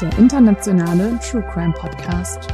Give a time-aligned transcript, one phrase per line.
[0.00, 2.48] der internationale True Crime Podcast.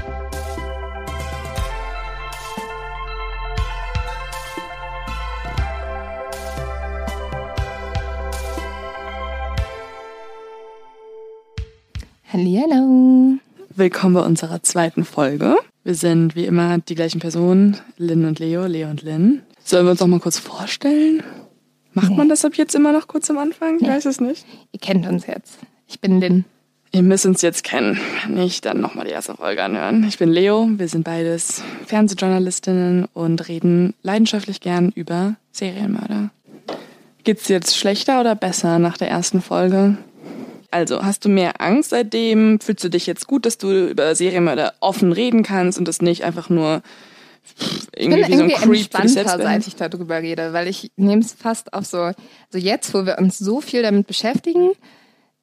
[12.32, 13.38] Hallihallo.
[13.74, 15.56] Willkommen bei unserer zweiten Folge.
[15.84, 19.42] Wir sind wie immer die gleichen Personen, Lynn und Leo, Leo und Lynn.
[19.62, 21.22] Sollen wir uns noch mal kurz vorstellen?
[21.92, 22.16] Macht Nee.
[22.16, 23.76] man das ab jetzt immer noch kurz am Anfang?
[23.76, 23.88] Ich Nee.
[23.88, 24.44] weiß es nicht.
[24.72, 25.58] Ihr kennt uns jetzt.
[25.86, 26.44] Ich bin Lynn.
[26.92, 27.98] Ihr müsst uns jetzt kennen.
[28.24, 30.04] Wenn Nicht, dann nochmal die erste Folge anhören.
[30.08, 36.30] Ich bin Leo, wir sind beides Fernsehjournalistinnen und reden leidenschaftlich gern über Serienmörder.
[37.24, 39.98] Geht's jetzt schlechter oder besser nach der ersten Folge?
[40.70, 42.60] Also, hast du mehr Angst seitdem?
[42.60, 46.24] Fühlst du dich jetzt gut, dass du über Serienmörder offen reden kannst und das nicht
[46.24, 46.82] einfach nur
[47.44, 50.68] pff, Ich bin irgendwie wie so ein irgendwie Creep entspannter, seit ich darüber rede, weil
[50.68, 52.12] ich nehme es fast auf so,
[52.50, 54.70] so jetzt, wo wir uns so viel damit beschäftigen,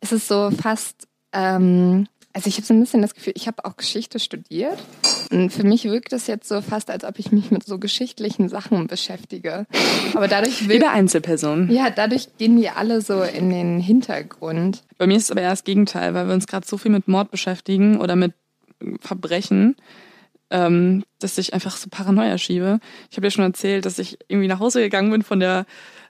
[0.01, 3.63] ist es so fast, ähm, also ich habe so ein bisschen das Gefühl, ich habe
[3.63, 4.77] auch Geschichte studiert
[5.29, 8.49] und für mich wirkt es jetzt so fast, als ob ich mich mit so geschichtlichen
[8.49, 9.67] Sachen beschäftige.
[10.15, 11.69] Aber dadurch will, Jede Einzelperson.
[11.71, 14.81] ja, dadurch gehen die alle so in den Hintergrund.
[14.97, 17.07] Bei mir ist es aber eher das Gegenteil, weil wir uns gerade so viel mit
[17.07, 18.33] Mord beschäftigen oder mit
[18.99, 19.75] Verbrechen,
[20.49, 22.79] ähm, dass ich einfach so Paranoia schiebe.
[23.11, 25.65] Ich habe ja schon erzählt, dass ich irgendwie nach Hause gegangen bin von der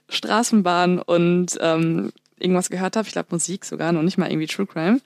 [0.08, 3.06] Straßenbahn und ähm, irgendwas gehört habe.
[3.06, 5.00] Ich glaube Musik sogar, noch nicht mal irgendwie True Crime.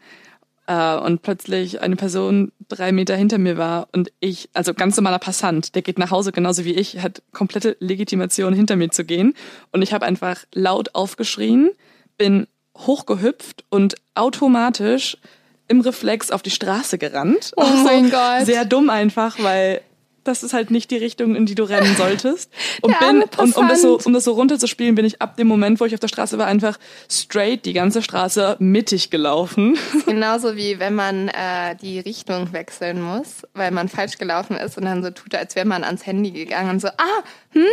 [0.66, 5.18] Äh, und plötzlich eine Person drei Meter hinter mir war und ich, also ganz normaler
[5.18, 9.34] Passant, der geht nach Hause genauso wie ich, hat komplette Legitimation hinter mir zu gehen.
[9.72, 11.70] Und ich habe einfach laut aufgeschrien,
[12.18, 12.46] bin
[12.76, 15.16] hochgehüpft und automatisch
[15.68, 17.52] im Reflex auf die Straße gerannt.
[17.56, 18.44] Oh mein Gott.
[18.44, 19.80] Sehr dumm einfach, weil
[20.24, 22.50] das ist halt nicht die Richtung, in die du rennen solltest.
[22.82, 25.80] Und bin, und um das, so, um das so runterzuspielen, bin ich ab dem Moment,
[25.80, 26.78] wo ich auf der Straße war, einfach
[27.10, 29.78] straight die ganze Straße mittig gelaufen.
[30.06, 34.84] Genauso wie wenn man äh, die Richtung wechseln muss, weil man falsch gelaufen ist und
[34.84, 37.64] dann so tut, als wäre man ans Handy gegangen und so, ah, hm,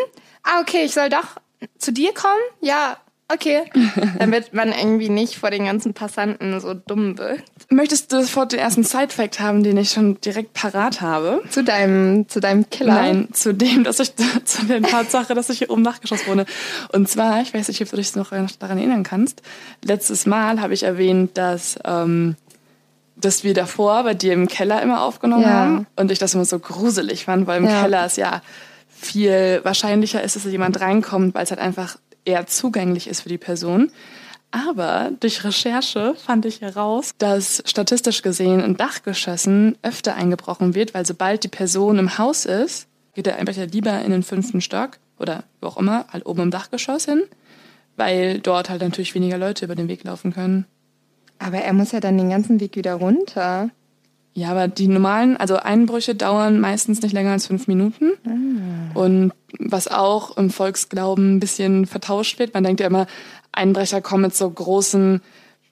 [0.44, 1.38] ah, okay, ich soll doch
[1.78, 2.42] zu dir kommen?
[2.62, 2.98] Ja,
[3.32, 3.64] okay.
[4.20, 7.42] Damit man irgendwie nicht vor den ganzen Passanten so dumm wird.
[7.70, 11.42] Möchtest du sofort den ersten Side-Fact haben, den ich schon direkt parat habe?
[11.50, 12.94] Zu deinem, zu deinem Killer.
[12.94, 14.14] Nein, zu dem, dass ich
[14.46, 16.46] zu der Tatsache, dass ich hier oben nachgeschossen wurde.
[16.92, 19.42] Und zwar, ich weiß nicht, ob du dich noch daran erinnern kannst.
[19.84, 22.36] Letztes Mal habe ich erwähnt, dass ähm,
[23.18, 25.50] dass wir davor bei dir im Keller immer aufgenommen Ja.
[25.50, 27.82] haben und ich das immer so gruselig fand, weil im Ja.
[27.82, 28.42] Keller es ja
[28.90, 33.30] viel wahrscheinlicher ist, dass da jemand reinkommt, weil es halt einfach eher zugänglich ist für
[33.30, 33.92] die Person.
[34.52, 41.06] Aber durch Recherche fand ich heraus, dass statistisch gesehen in Dachgeschossen öfter eingebrochen wird, weil
[41.06, 45.44] sobald die Person im Haus ist, geht der Einbrecher lieber in den fünften Stock oder
[45.62, 47.24] wo auch immer, halt oben im Dachgeschoss hin,
[47.98, 50.66] weil dort halt natürlich weniger Leute über den Weg laufen können.
[51.40, 53.70] Aber er muss ja dann den ganzen Weg wieder runter.
[54.34, 58.12] Ja, aber die normalen, also Einbrüche dauern meistens nicht länger als fünf Minuten.
[58.94, 63.08] Und was auch im Volksglauben ein bisschen vertauscht wird, man denkt ja immer,
[63.52, 65.22] Einbrecher kommen mit so großen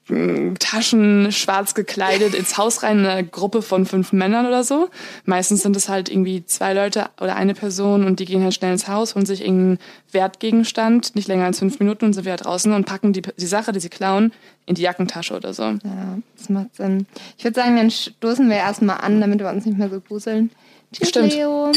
[0.08, 4.88] mh, Taschen, schwarz gekleidet ins Haus rein, in eine Gruppe von fünf Männern oder so.
[5.24, 8.72] Meistens sind es halt irgendwie zwei Leute oder eine Person und die gehen halt schnell
[8.72, 9.78] ins Haus, holen sich irgendeinen
[10.12, 13.72] Wertgegenstand, nicht länger als fünf Minuten und sind wieder draußen und packen die, die Sache,
[13.72, 14.32] die sie klauen,
[14.66, 15.62] in die Jackentasche oder so.
[15.62, 17.06] Ja, das macht Sinn.
[17.36, 20.50] Ich würde sagen, dann stoßen wir erstmal an, damit wir uns nicht mehr so gruseln.
[20.92, 21.32] Tschüss, Stimmt.
[21.32, 21.72] Leo.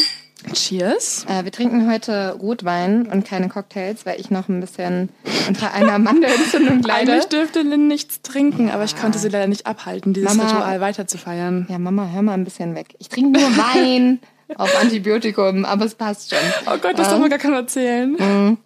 [0.53, 1.25] Cheers.
[1.27, 5.09] Äh, wir trinken heute Rotwein und keine Cocktails, weil ich noch ein bisschen
[5.47, 7.11] unter einer Mandelentzündung leide.
[7.11, 10.79] Eigentlich dürfte Lynn nichts trinken, aber ich konnte sie leider nicht abhalten, dieses Mama- Ritual
[10.81, 11.65] weiter zu feiern.
[11.69, 12.95] Ja, Mama, hör mal ein bisschen weg.
[12.99, 14.19] Ich trinke nur Wein
[14.55, 16.39] auf Antibiotikum, aber es passt schon.
[16.67, 18.57] Oh Gott, das darf man gar keiner erzählen.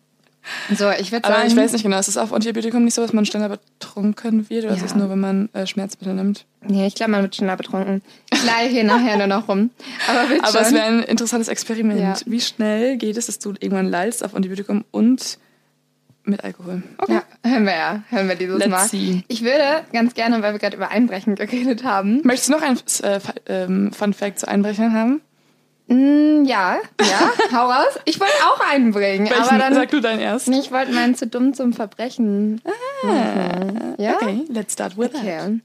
[0.73, 3.01] So, ich würde Aber sagen, ich weiß nicht genau, ist es auf Antibiotikum nicht so,
[3.01, 4.85] dass man schneller betrunken wird oder ist Ja.
[4.87, 6.45] es nur, wenn man äh, Schmerzmittel nimmt?
[6.67, 8.01] nee, ich glaube, man wird schneller betrunken.
[8.31, 9.69] Ich leihe hier nachher nur noch rum.
[10.07, 11.99] Aber, Aber es wäre ein interessantes Experiment.
[11.99, 12.15] Ja.
[12.25, 15.37] Wie schnell geht es, dass du irgendwann lallst auf Antibiotikum und
[16.23, 16.83] mit Alkohol?
[16.99, 17.13] Okay.
[17.13, 18.03] Ja, hören wir ja.
[18.09, 18.87] Hören wir dieses Let's Mal.
[18.87, 19.23] see.
[19.27, 22.21] Ich würde ganz gerne, weil wir gerade über Einbrechen geredet haben.
[22.23, 25.21] Möchtest du noch ein äh, ähm, Fun Fact zu Einbrechern haben?
[25.91, 27.99] Mm, ja, ja, hau raus.
[28.05, 29.43] Ich wollte auch einbringen, Welchen?
[29.43, 29.73] aber dann.
[29.73, 30.47] Sag du deinen erst.
[30.47, 32.61] Nee, ich wollte meinen zu dumm zum Verbrechen.
[33.03, 33.95] machen.
[33.97, 34.15] Ja?
[34.15, 35.21] Okay, let's start with that.
[35.21, 35.59] Okay.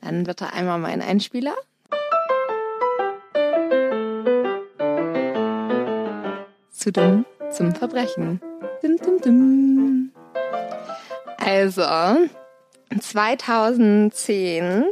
[0.00, 1.52] Dann bitte einmal mein Einspieler.
[6.70, 8.40] Zu dumm zum Verbrechen.
[8.82, 10.10] Dum, dum, dum.
[11.38, 11.82] Also,
[12.98, 14.84] 2010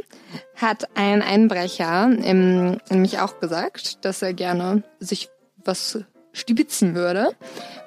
[0.55, 5.29] hat ein Einbrecher im, nämlich auch gesagt, dass er gerne sich
[5.63, 5.99] was
[6.33, 7.35] stibitzen würde.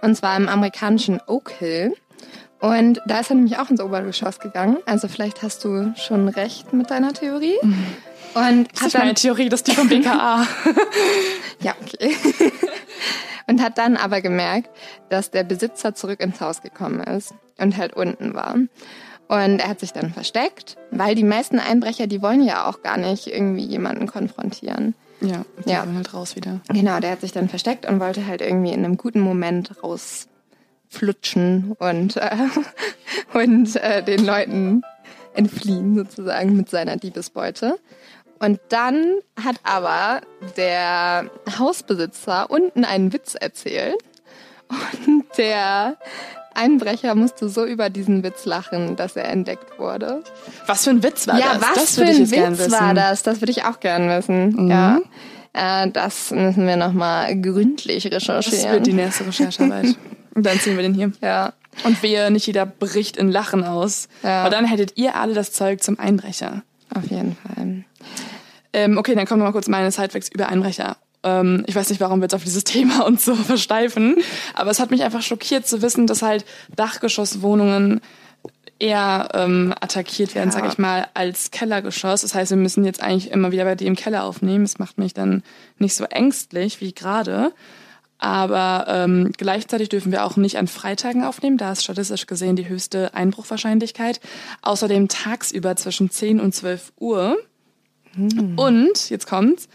[0.02, 1.94] Und zwar im amerikanischen Oak Hill.
[2.60, 4.78] Und da ist er nämlich auch ins Obergeschoss gegangen.
[4.86, 7.58] Also vielleicht hast du schon recht mit deiner Theorie.
[8.34, 10.46] Und Das ist meine Theorie, das ist die vom BKA.
[11.60, 12.16] ja, okay.
[13.46, 14.70] und hat dann aber gemerkt,
[15.08, 18.56] dass der Besitzer zurück ins Haus gekommen ist und halt unten war.
[19.28, 22.96] Und er hat sich dann versteckt, weil die meisten Einbrecher, die wollen ja auch gar
[22.96, 24.94] nicht irgendwie jemanden konfrontieren.
[25.20, 25.84] ja, die Ja.
[25.86, 26.60] halt raus wieder.
[26.68, 31.72] Genau, der hat sich dann versteckt und wollte halt irgendwie in einem guten Moment rausflutschen
[31.78, 32.36] und, äh,
[33.34, 34.82] und äh, den Leuten
[35.34, 37.78] entfliehen sozusagen mit seiner Diebesbeute.
[38.40, 40.20] Und dann hat aber
[40.56, 41.28] der
[41.58, 43.96] Hausbesitzer unten einen Witz erzählt
[44.68, 45.96] und der
[46.58, 50.22] Einbrecher musste so über diesen Witz lachen, dass er entdeckt wurde.
[50.66, 51.62] Was für ein Witz war ja, das?
[51.62, 53.22] was das für würde ich ein Witz war das?
[53.22, 54.64] Das würde ich auch gern wissen.
[54.64, 54.70] Mhm.
[54.70, 55.00] Ja.
[55.52, 58.72] Äh, das müssen wir nochmal gründlich Das recherchieren.
[58.72, 59.96] wird die nächste Recherchearbeit.
[60.34, 61.12] Und dann ziehen wir den hier.
[61.22, 61.52] ja.
[61.84, 64.08] Und wehe, nicht jeder bricht in Lachen aus.
[64.24, 64.40] Ja.
[64.40, 66.62] Aber dann hättet ihr alle das Zeug zum Einbrecher.
[66.92, 67.84] Auf jeden Fall.
[68.72, 70.96] Ähm, okay, dann kommen wir mal kurz meine Sidefacts über Einbrecher.
[71.22, 74.16] Ähm, ich weiß nicht, warum wir jetzt auf dieses Thema uns so versteifen,
[74.54, 76.44] aber es hat mich einfach schockiert zu wissen, dass halt
[76.76, 78.00] Dachgeschosswohnungen
[78.80, 80.52] eher ähm, attackiert werden, Ja.
[80.52, 82.20] sag ich mal, als Kellergeschoss.
[82.20, 84.64] Das heißt, wir müssen jetzt eigentlich immer wieder bei dir im Keller aufnehmen.
[84.64, 85.42] Das macht mich dann
[85.78, 87.52] nicht so ängstlich wie gerade.
[88.20, 91.56] Aber ähm, gleichzeitig dürfen wir auch nicht an Freitagen aufnehmen.
[91.56, 94.20] Da ist statistisch gesehen die höchste Einbruchwahrscheinlichkeit.
[94.62, 97.36] Außerdem tagsüber zwischen 10 und 12 Uhr.
[98.56, 99.68] Und, jetzt kommt's,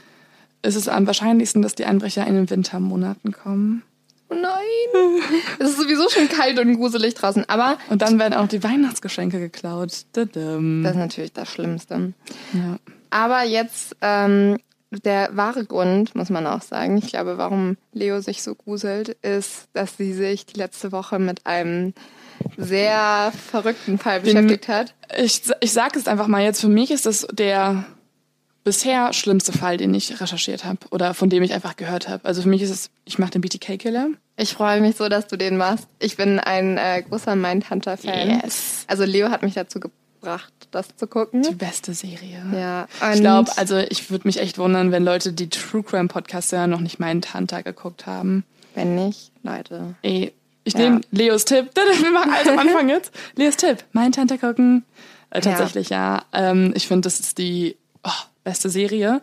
[0.64, 3.84] ist es am wahrscheinlichsten, dass die Einbrecher in den Wintermonaten kommen.
[4.30, 4.62] Oh nein.
[5.60, 7.48] es ist sowieso schon kalt und gruselig draußen.
[7.50, 10.06] Aber Und dann werden auch die Weihnachtsgeschenke geklaut.
[10.14, 10.84] Dadam.
[10.84, 12.14] das ist natürlich das Schlimmste.
[12.54, 12.78] Ja.
[13.10, 14.58] Aber jetzt ähm,
[15.04, 19.68] der wahre Grund, muss man auch sagen, ich glaube, warum Leo sich so gruselt, ist,
[19.74, 21.94] dass sie sich die letzte Woche mit einem
[22.58, 24.94] sehr verrückten Fall beschäftigt hat.
[25.18, 27.86] Ich, ich sag es einfach mal jetzt, für mich ist das der
[28.64, 32.26] bisher schlimmste Fall, den ich recherchiert habe oder von dem ich einfach gehört habe.
[32.26, 34.10] Also für mich ist es, ich mache den BTK-Killer.
[34.38, 35.88] Ich freue mich so, dass du den machst.
[36.00, 38.42] Ich bin ein äh, großer Mindhunter-Fan.
[38.44, 38.86] Yes.
[38.88, 41.44] Also Leo hat mich dazu gebracht, das zu gucken.
[41.44, 42.44] Die beste Serie.
[42.54, 46.52] Ja, Ich glaube, also ich würde mich echt wundern, wenn Leute, die True Crime Podcasts
[46.52, 48.44] hören, noch nicht meinen Hunter geguckt haben.
[48.76, 49.96] Wenn nicht, Leute.
[50.02, 50.34] Ey,
[50.64, 50.80] ich Ja.
[50.80, 51.70] nehme Leos Tipp.
[52.02, 53.12] Wir machen alles am Anfang jetzt.
[53.36, 53.84] Leos Tipp.
[53.92, 54.84] Mein Tante gucken.
[55.30, 56.24] Äh, tatsächlich, ja.
[56.32, 58.10] Ähm, ich finde, das ist die oh,
[58.44, 59.22] beste Serie.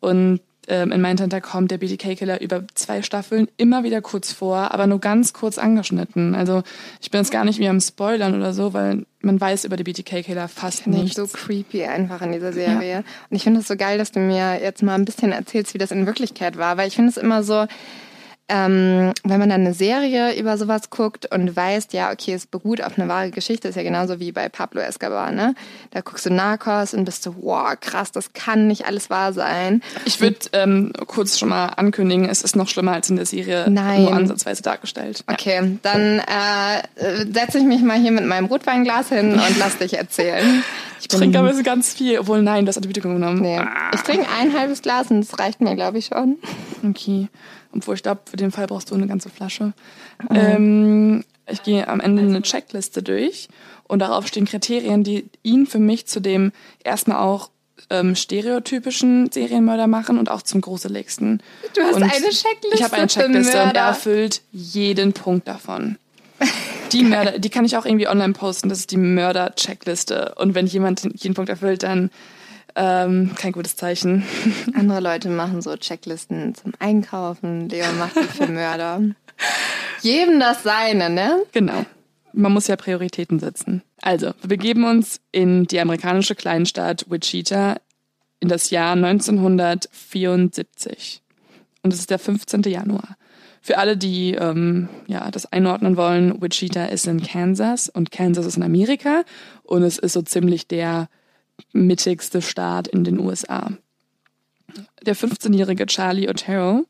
[0.00, 4.72] Und ähm, in Mein Tante kommt der BTK-Killer über zwei Staffeln immer wieder kurz vor,
[4.72, 6.36] aber nur ganz kurz angeschnitten.
[6.36, 6.62] Also
[7.00, 9.82] ich bin jetzt gar nicht wie am Spoilern oder so, weil man weiß über die
[9.82, 11.16] BTK-Killer fast Nicht nichts.
[11.16, 12.98] so creepy einfach in dieser Serie.
[13.28, 15.78] Und ich finde es so geil, dass du mir jetzt mal ein bisschen erzählst, wie
[15.78, 16.76] das in Wirklichkeit war.
[16.76, 17.66] Weil ich finde es immer so,
[18.52, 22.84] ähm, wenn man dann eine Serie über sowas guckt und weiß, ja, okay, es beruht
[22.84, 25.54] auf eine wahre Geschichte, ist ja genauso wie bei Pablo Escobar, ne?
[25.90, 29.82] Da guckst du Narcos und bist so, wow, krass, das kann nicht alles wahr sein.
[30.04, 33.70] Ich würde ähm, kurz schon mal ankündigen, es ist noch schlimmer als in der Serie
[33.70, 34.02] Nein.
[34.02, 35.24] nur ansatzweise dargestellt.
[35.26, 35.32] Ja.
[35.32, 39.96] Okay, dann äh, setze ich mich mal hier mit meinem Rotweinglas hin und lass dich
[39.96, 40.62] erzählen.
[41.02, 43.40] Ich trinke aber so ganz viel, obwohl nein, das hat Antibiotikum genommen.
[43.40, 43.60] Nee.
[43.92, 46.38] Ich trinke ein halbes Glas und das reicht mir, glaube ich, schon.
[46.88, 47.28] Okay.
[47.74, 49.72] Obwohl ich glaube, für den Fall brauchst du eine ganze Flasche.
[50.30, 53.48] Ähm, ich gehe am Ende eine Checkliste durch
[53.84, 56.52] und darauf stehen Kriterien, die ihn für mich zu dem
[56.84, 57.50] erstmal auch
[57.90, 61.42] ähm, stereotypischen Serienmörder machen und auch zum gruseligsten.
[61.74, 65.98] Du hast und eine Checkliste Ich habe eine Checkliste und er erfüllt jeden Punkt davon.
[66.92, 68.68] Die Mörder, die kann ich auch irgendwie online posten.
[68.68, 70.34] Das ist die Mörder-Checkliste.
[70.36, 72.10] Und wenn jemand jeden Punkt erfüllt, dann
[72.76, 74.24] ähm, kein gutes Zeichen.
[74.74, 77.68] Andere Leute machen so Checklisten zum Einkaufen.
[77.68, 79.02] Leo macht die für Mörder.
[80.00, 81.42] Jedem das Seine, ne?
[81.52, 81.84] Genau.
[82.32, 83.82] Man muss ja Prioritäten setzen.
[84.00, 87.76] Also, wir begeben uns in die amerikanische Kleinstadt Wichita
[88.40, 91.20] in das Jahr 1974.
[91.82, 92.62] Und es ist der 15.
[92.62, 93.18] Januar.
[93.60, 98.56] Für alle, die ähm, ja, das einordnen wollen, Wichita ist in Kansas und Kansas ist
[98.56, 99.22] in Amerika
[99.62, 101.08] und es ist so ziemlich der
[101.72, 103.72] mittigste Staat in den USA.
[105.02, 106.84] Der 15-jährige Charlie Otero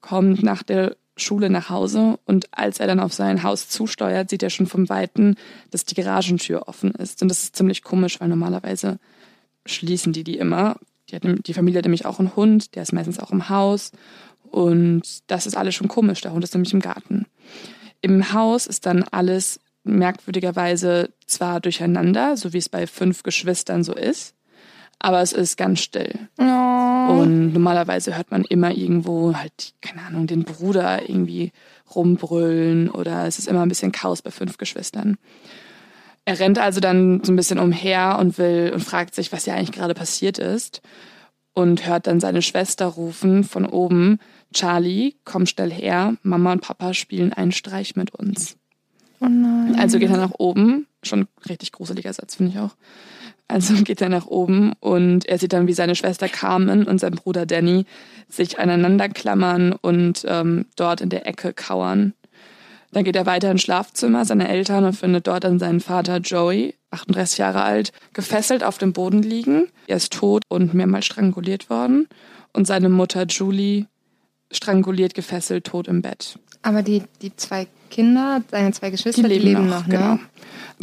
[0.00, 4.42] kommt nach der Schule nach Hause und als er dann auf sein Haus zusteuert, sieht
[4.42, 5.36] er schon vom Weiten,
[5.70, 7.22] dass die Garagentür offen ist.
[7.22, 8.98] Und das ist ziemlich komisch, weil normalerweise
[9.64, 10.76] schließen die die immer.
[11.08, 13.92] Die, hat, die Familie hat nämlich auch einen Hund, der ist meistens auch im Haus.
[14.50, 16.20] Und das ist alles schon komisch.
[16.20, 17.26] Der Hund ist nämlich im Garten.
[18.00, 23.94] Im Haus ist dann alles merkwürdigerweise zwar durcheinander, so wie es bei fünf Geschwistern so
[23.94, 24.34] ist,
[24.98, 26.28] aber es ist ganz still.
[26.38, 26.42] Oh.
[26.42, 31.52] Und normalerweise hört man immer irgendwo halt, keine Ahnung, den Bruder irgendwie
[31.94, 35.18] rumbrüllen oder es ist immer ein bisschen Chaos bei fünf Geschwistern.
[36.24, 39.54] Er rennt also dann so ein bisschen umher und will und fragt sich, was ja
[39.54, 40.80] eigentlich gerade passiert ist
[41.52, 44.18] und hört dann seine Schwester rufen von oben,
[44.52, 48.56] Charlie, komm schnell her, Mama und Papa spielen einen Streich mit uns.
[49.28, 49.76] Nein.
[49.78, 52.74] Also geht er nach oben, schon richtig gruseliger Satz, finde ich auch.
[53.48, 57.14] Also geht er nach oben und er sieht dann, wie seine Schwester Carmen und sein
[57.14, 57.86] Bruder Danny
[58.28, 62.14] sich aneinander klammern und ähm, dort in der Ecke kauern.
[62.92, 66.76] Dann geht er weiter ins Schlafzimmer seiner Eltern und findet dort dann seinen Vater Joey,
[66.90, 69.66] 38 Jahre alt, gefesselt auf dem Boden liegen.
[69.88, 72.06] Er ist tot und mehrmals stranguliert worden.
[72.52, 73.86] Und seine Mutter Julie
[74.52, 76.38] stranguliert, gefesselt, tot im Bett.
[76.64, 80.14] Aber die, die zwei Kinder, seine zwei Geschwister, die leben, die leben noch, genau.
[80.14, 80.20] ne?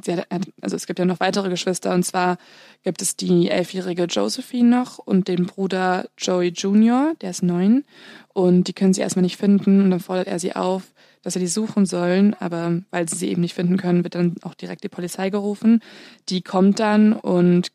[0.03, 0.27] Sie hat,
[0.61, 2.38] also es gibt ja noch weitere Geschwister und zwar
[2.83, 7.83] gibt es die elfjährige Josephine noch und den Bruder Joey Jr., der ist neun
[8.29, 10.83] und die können sie erstmal nicht finden und dann fordert er sie auf,
[11.23, 14.35] dass sie die suchen sollen, aber weil sie sie eben nicht finden können, wird dann
[14.43, 15.81] auch direkt die Polizei gerufen.
[16.29, 17.71] Die kommt dann und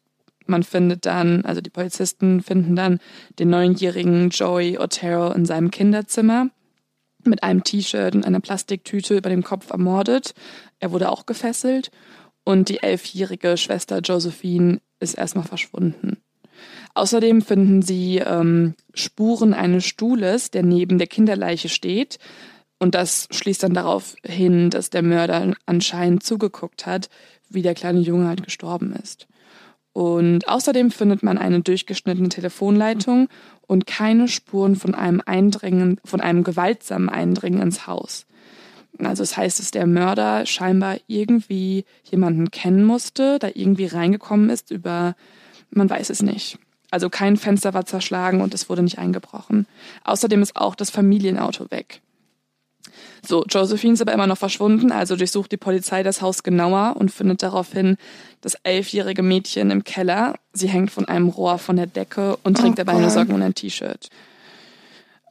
[0.47, 3.01] man findet dann, also die Polizisten finden dann
[3.41, 6.51] den neunjährigen Joey Otero in seinem Kinderzimmer
[7.27, 10.35] mit einem T-Shirt und einer Plastiktüte über dem Kopf ermordet.
[10.79, 11.91] Er wurde auch gefesselt
[12.45, 16.19] und die elfjährige Schwester Josephine ist erstmal verschwunden.
[16.95, 22.19] Außerdem finden sie ähm, Spuren eines Stuhles, der neben der Kinderleiche steht.
[22.79, 27.09] Und das schließt dann darauf hin, dass der Mörder anscheinend zugeguckt hat,
[27.49, 29.27] wie der kleine Junge halt gestorben ist.
[29.97, 33.31] Und außerdem findet man eine durchgeschnittene Telefonleitung
[33.67, 38.27] und keine Spuren von einem Eindringen, von einem gewaltsamen Eindringen ins Haus.
[38.99, 44.71] Also das heißt, dass der Mörder scheinbar irgendwie jemanden kennen musste, da irgendwie reingekommen ist
[44.71, 45.17] über,
[45.71, 46.59] man weiß es nicht.
[46.91, 49.67] Also kein Fenster war zerschlagen und es wurde nicht eingebrochen.
[50.05, 52.03] Außerdem ist auch das Familienauto weg.
[53.27, 57.11] So, Josephine ist aber immer noch verschwunden, also durchsucht die Polizei das Haus genauer und
[57.11, 57.97] findet daraufhin
[58.41, 60.35] das elfjährige Mädchen im Keller.
[60.53, 63.11] Sie hängt von einem Rohr von der Decke und trägt Oh dabei eine.
[63.11, 64.09] Socken und ein T-Shirt.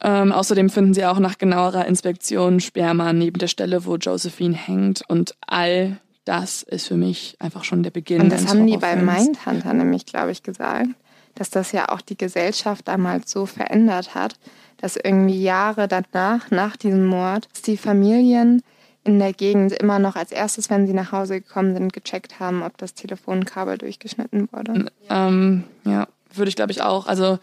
[0.02, 5.04] Ähm, außerdem finden sie auch nach genauerer Inspektion Sperma neben der Stelle, wo Josephine hängt.
[5.08, 8.22] Und all das ist für mich einfach schon der Beginn.
[8.22, 8.96] Und das haben die bei.
[8.96, 10.90] Mindhunter nämlich, glaube ich, gesagt,
[11.36, 14.36] dass das ja auch die Gesellschaft damals so verändert hat,
[14.78, 18.62] dass irgendwie Jahre danach, nach diesem Mord, die Familien
[19.04, 22.64] in der Gegend immer noch als erstes, wenn sie nach Hause gekommen sind, gecheckt haben,
[22.64, 24.88] ob das Telefonkabel durchgeschnitten wurde.
[25.10, 27.06] Ähm, ja, würde ich glaube ich auch.
[27.06, 27.40] Also,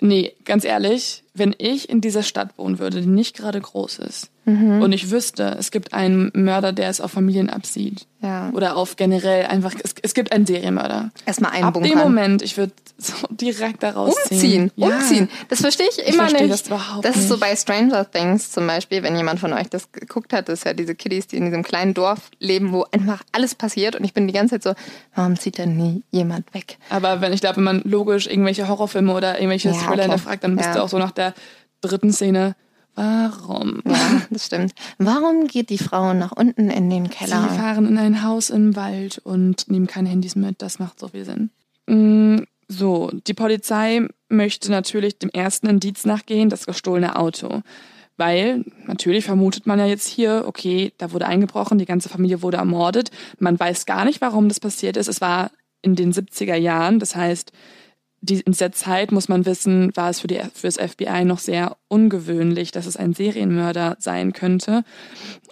[0.00, 4.30] nee, ganz ehrlich, wenn ich in dieser Stadt wohnen würde, die nicht gerade groß ist,
[4.46, 8.08] und ich wüsste, es gibt einen Mörder, der es auf Familien absieht.
[8.20, 8.50] Ja.
[8.52, 11.12] Oder auf generell einfach, es, es gibt einen Serienmörder.
[11.24, 11.98] Erstmal Ab dem einbunkern.
[11.98, 14.32] Moment, ich würde so direkt da rausziehen.
[14.32, 14.86] Umziehen, Ja.
[14.88, 15.28] umziehen.
[15.50, 16.52] Das verstehe ich immer verstehe nicht.
[16.52, 19.92] das überhaupt das ist so bei Stranger Things zum Beispiel, wenn jemand von euch das
[19.92, 23.22] geguckt hat, das ist ja diese Kiddies, die in diesem kleinen Dorf leben, wo einfach
[23.30, 24.82] alles passiert und ich bin die ganze Zeit so,
[25.14, 26.78] warum zieht denn nie jemand weg?
[26.88, 30.16] Aber wenn ich glaube, wenn man logisch irgendwelche Horrorfilme oder irgendwelche Ja, Thriller klar.
[30.16, 30.74] hinterfragt, dann bist Ja.
[30.74, 31.34] du auch so nach der
[31.80, 32.56] dritten Szene,
[32.94, 33.82] warum?
[33.86, 34.72] Ja, das stimmt.
[34.98, 37.48] Warum geht die Frau nach unten in den Sie Keller?
[37.48, 40.60] fahren in ein Haus im Wald und nehmen keine Handys mit.
[40.62, 41.50] Das macht so viel Sinn.
[41.86, 47.62] Mm, So, die Polizei möchte natürlich dem ersten Indiz nachgehen, das gestohlene Auto.
[48.16, 52.58] Weil natürlich vermutet man ja jetzt hier, okay, da wurde eingebrochen, die ganze Familie wurde
[52.58, 53.10] ermordet.
[53.40, 55.08] Man weiß gar nicht, warum das passiert ist.
[55.08, 55.50] Es war
[55.82, 57.50] in den 70er Jahren, das heißt,
[58.22, 61.38] die, in dieser Zeit muss man wissen, war es für, die, für das FBI noch
[61.38, 64.84] sehr ungewöhnlich, dass es ein Serienmörder sein könnte.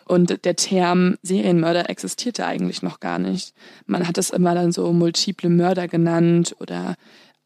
[0.05, 3.55] Und der Term Serienmörder existierte eigentlich noch gar nicht.
[3.87, 6.97] Man hat es immer dann so multiple Mörder genannt oder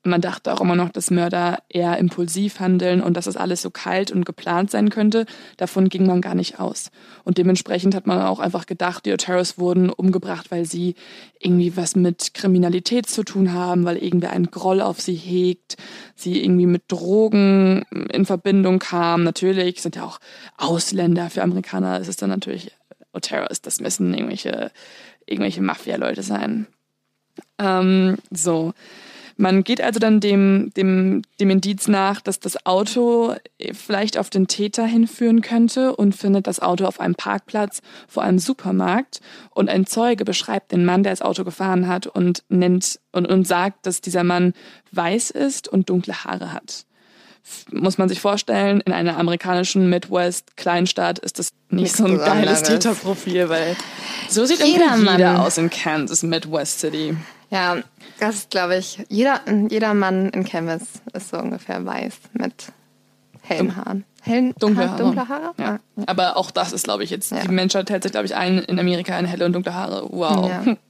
[0.04, 3.71] man dachte auch immer noch, dass Mörder eher impulsiv handeln und dass es alles so
[3.71, 5.26] kalt und geplant sein könnte.
[5.59, 6.90] Davon ging man gar nicht aus.
[7.25, 10.97] Und dementsprechend hat man auch einfach gedacht, die Oteros wurden umgebracht, weil sie
[11.38, 15.76] irgendwie was mit Kriminalität zu tun haben, weil irgendwer einen Groll auf sie hegt,
[16.16, 19.23] sie irgendwie mit Drogen in Verbindung kam.
[19.23, 20.18] Natürlich sind ja auch
[20.56, 21.30] Ausländer.
[21.30, 22.73] Für Amerikaner ist es dann natürlich
[23.12, 23.61] Oteros.
[23.62, 24.73] Das müssen irgendwelche,
[25.26, 26.66] irgendwelche Mafia-Leute sein.
[27.59, 28.73] Ähm, so.
[29.42, 33.34] Man geht also dann dem, dem, dem Indiz nach, dass das Auto
[33.72, 38.38] vielleicht auf den Täter hinführen könnte und findet das Auto auf einem Parkplatz vor einem
[38.38, 39.20] Supermarkt.
[39.50, 43.44] Und ein Zeuge beschreibt den Mann, der das Auto gefahren hat und nennt und, und
[43.44, 44.52] sagt, dass dieser Mann
[44.92, 46.84] weiß ist und dunkle Haare hat.
[47.72, 52.62] Muss man sich vorstellen, in einer amerikanischen Midwest-Kleinstadt ist das nicht Nichts so ein geiles.
[52.62, 53.76] Täterprofil, weil
[54.28, 55.37] so sieht irgendwie jeder Mann.
[55.38, 57.16] aus in Kansas, Midwest City.
[57.52, 57.76] Ja,
[58.18, 60.82] das ist, glaube ich, jeder, jeder Mann in Canvas
[61.12, 62.52] ist so ungefähr weiß mit
[63.42, 64.04] hellen Haaren.
[64.23, 65.02] Hellen, Dunkle Haar- Haare.
[65.02, 65.52] Dunkle Haare?
[65.59, 65.78] Ja.
[66.06, 67.40] Aber auch das ist, glaube ich, jetzt, Ja.
[67.42, 70.06] die Menschheit hält sich, glaube ich, ein in Amerika in helle und dunkle Haare.
[70.11, 70.49] Wow.
[70.49, 70.76] Ja.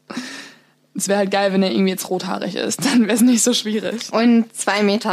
[0.95, 2.85] Es wäre halt geil, wenn er irgendwie jetzt rothaarig ist.
[2.85, 4.13] Dann wäre es nicht so schwierig.
[4.13, 5.09] Und 2,20 Meter.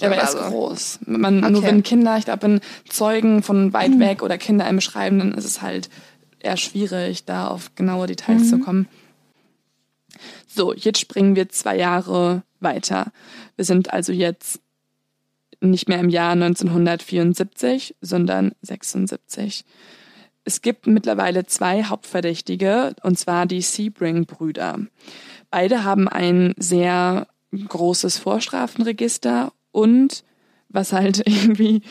[0.00, 0.38] Ja, aber er ist so.
[0.38, 0.98] groß.
[1.06, 1.68] Man, Nur Okay.
[1.68, 5.44] wenn Kinder, ich glaube, wenn Zeugen von weit weg oder Kinder einem beschreiben, dann ist
[5.44, 5.88] es halt
[6.40, 8.88] eher schwierig, da auf genaue Details zu kommen.
[10.58, 13.12] So, jetzt springen wir zwei Jahre weiter.
[13.54, 14.60] Wir sind also jetzt
[15.60, 19.64] nicht mehr im Jahr 1974, sondern 76.
[20.42, 24.80] Es gibt mittlerweile zwei Hauptverdächtige, und zwar die Sebring-Brüder.
[25.48, 30.24] Beide haben ein sehr großes Vorstrafenregister und
[30.68, 31.82] was halt irgendwie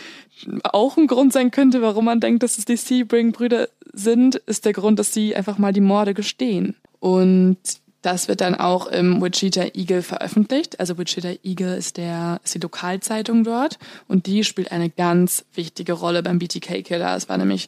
[0.63, 4.73] auch ein Grund sein könnte, warum man denkt, dass es die Sebring-Brüder sind, ist der
[4.73, 6.75] Grund, dass sie einfach mal die Morde gestehen.
[6.99, 7.59] Und
[8.07, 10.79] das wird dann auch im Wichita Eagle veröffentlicht.
[10.79, 15.91] Also Wichita Eagle ist, der, ist die Lokalzeitung dort und die spielt eine ganz wichtige
[15.91, 17.17] Rolle beim BTK-Killer.
[17.17, 17.67] Es war nämlich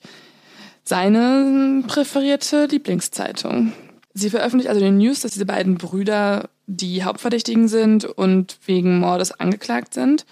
[0.85, 3.73] seine präferierte Lieblingszeitung.
[4.13, 9.33] Sie veröffentlicht also den News, dass diese beiden Brüder die Hauptverdächtigen sind und wegen Mordes
[9.33, 10.25] angeklagt sind.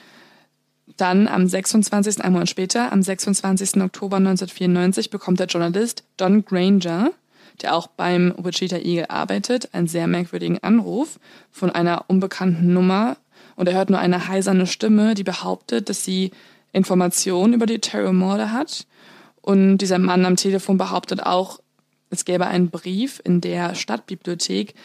[0.96, 2.24] Dann am 26.
[2.24, 3.82] einen Monat später, am 26.
[3.82, 7.12] Oktober 1994, bekommt der Journalist Don Granger,
[7.62, 11.20] der auch beim Wichita Eagle arbeitet, einen sehr merkwürdigen Anruf
[11.52, 13.18] von einer unbekannten Nummer.
[13.56, 16.32] Und er hört nur eine heiserne Stimme, die behauptet, dass sie
[16.74, 18.86] Informationen über die Terrormorde hat.
[19.42, 21.60] Und dieser Mann am Telefon behauptet auch,
[22.10, 24.76] es gäbe einen Brief in der Stadtbibliothek,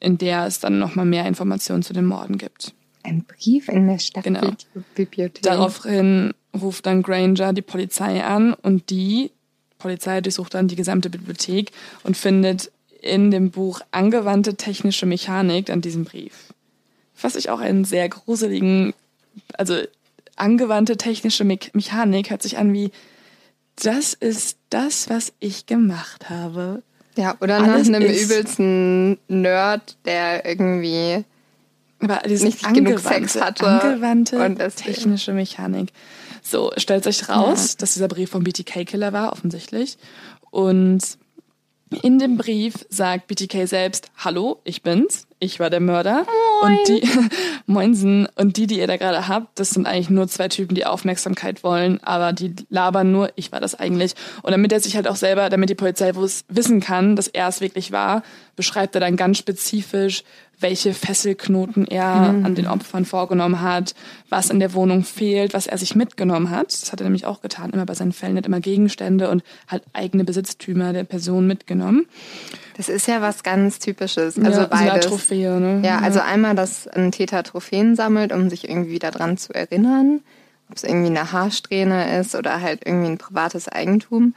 [0.00, 2.72] in der es dann nochmal mehr Informationen zu den Morden gibt.
[3.02, 4.40] Ein Brief in der Genau.
[4.40, 5.42] Stadtbibliothek.
[5.42, 9.30] Daraufhin ruft dann Granger die Polizei an und die
[9.86, 11.70] Polizei durchsucht dann die gesamte Bibliothek
[12.02, 16.52] und findet in dem Buch angewandte technische Mechanik an diesem Brief.
[17.22, 18.94] Was ich auch einen sehr gruseligen,
[19.56, 19.78] also
[20.34, 22.90] angewandte technische Me Mechanik hört sich an wie,
[23.76, 26.82] das ist das, was ich gemacht habe.
[27.16, 31.24] Ja, oder Alles nach einem übelsten Nerd, der irgendwie
[32.00, 35.92] Aber Nicht genug Sex hatte angewandte technische Mechanik.
[36.48, 39.98] So, stellt sich raus, dass dieser Brief vom BTK-Killer war, offensichtlich.
[40.52, 41.18] Und
[42.02, 46.24] in dem Brief sagt BTK selbst, hallo, ich bin's, ich war der Mörder.
[46.62, 47.02] Und die,
[47.66, 50.86] Moinsen, und die, die ihr da gerade habt, das sind eigentlich nur zwei Typen, die
[50.86, 54.14] Aufmerksamkeit wollen, aber die labern nur, ich war das eigentlich.
[54.42, 56.12] Und damit er sich halt auch selber, damit die Polizei
[56.48, 58.22] wissen kann, dass er es wirklich war,
[58.54, 60.22] beschreibt er dann ganz spezifisch,
[60.58, 63.94] welche Fesselknoten er an den Opfern vorgenommen hat,
[64.30, 66.72] was in der Wohnung fehlt, was er sich mitgenommen hat.
[66.72, 69.42] Das hat er nämlich auch getan, immer bei seinen Fällen, er hat immer Gegenstände und
[69.68, 72.06] halt eigene Besitztümer der Person mitgenommen.
[72.76, 74.38] Das ist ja was ganz Typisches.
[74.38, 75.06] Also ja, so eine Art beides.
[75.06, 75.82] Trophäe, ne?
[75.84, 80.20] Ja, also einmal, dass ein Täter Trophäen sammelt, um sich irgendwie dran zu erinnern,
[80.70, 84.34] ob es irgendwie eine Haarsträhne ist oder halt irgendwie ein privates Eigentum.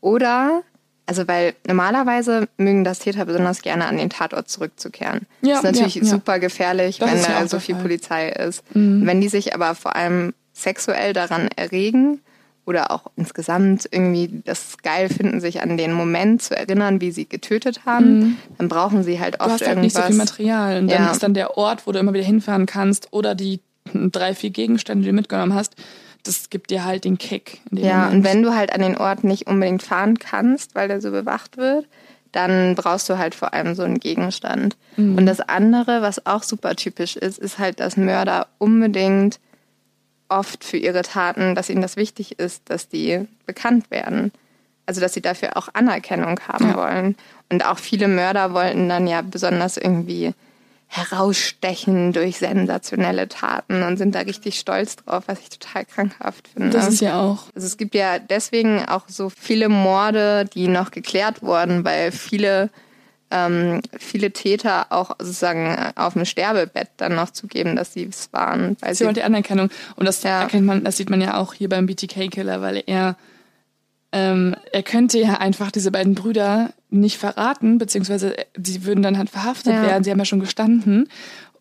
[0.00, 0.62] Oder,
[1.10, 5.26] also weil normalerweise mögen das Täter besonders gerne an den Tatort zurückzukehren.
[5.42, 6.08] Ja, das ist natürlich ja, ja.
[6.08, 7.82] super gefährlich, Das wenn da so viel Fall.
[7.82, 8.62] Polizei ist.
[8.74, 12.20] Wenn die sich aber vor allem sexuell daran erregen
[12.64, 17.28] oder auch insgesamt irgendwie das geil finden, sich an den Moment zu erinnern, wie sie
[17.28, 19.82] getötet haben, dann brauchen sie halt Du oft hast halt irgendwas.
[19.82, 20.78] nicht so viel Material.
[20.78, 23.58] Und dann ist dann der Ort, wo du immer wieder hinfahren kannst oder die
[23.92, 25.74] drei, vier Gegenstände, die du mitgenommen hast,
[26.24, 27.60] das gibt dir halt den Kick.
[27.72, 28.12] Ja, Moment.
[28.14, 31.56] und wenn du halt an den Ort nicht unbedingt fahren kannst, weil der so bewacht
[31.56, 31.86] wird,
[32.32, 34.76] dann brauchst du halt vor allem so einen Gegenstand.
[34.96, 35.18] Mhm.
[35.18, 39.40] Und das andere, was auch super typisch ist, ist halt, dass Mörder unbedingt
[40.28, 44.30] oft für ihre Taten, dass ihnen das wichtig ist, dass die bekannt werden.
[44.86, 46.76] Also, dass sie dafür auch Anerkennung haben Ja.
[46.76, 47.16] wollen.
[47.48, 50.32] Und auch viele Mörder wollten dann ja besonders irgendwie
[50.92, 56.70] herausstechen durch sensationelle Taten und sind da richtig stolz drauf, was ich total krankhaft finde.
[56.70, 57.44] Das ist ja auch.
[57.54, 62.70] Also es gibt ja deswegen auch so viele Morde, die noch geklärt wurden, weil viele
[63.30, 68.76] ähm, viele Täter auch sozusagen auf dem Sterbebett dann noch zugeben, dass sie es waren.
[68.80, 69.70] Weil sie die Anerkennung.
[69.94, 70.40] Und das ja.
[70.40, 73.16] erkennt man, das sieht man ja auch hier beim BTK-Killer, weil er
[74.12, 79.30] ähm, er könnte ja einfach diese beiden Brüder nicht verraten, beziehungsweise sie würden dann halt
[79.30, 79.82] verhaftet ja.
[79.82, 80.04] werden.
[80.04, 81.08] Sie haben ja schon gestanden.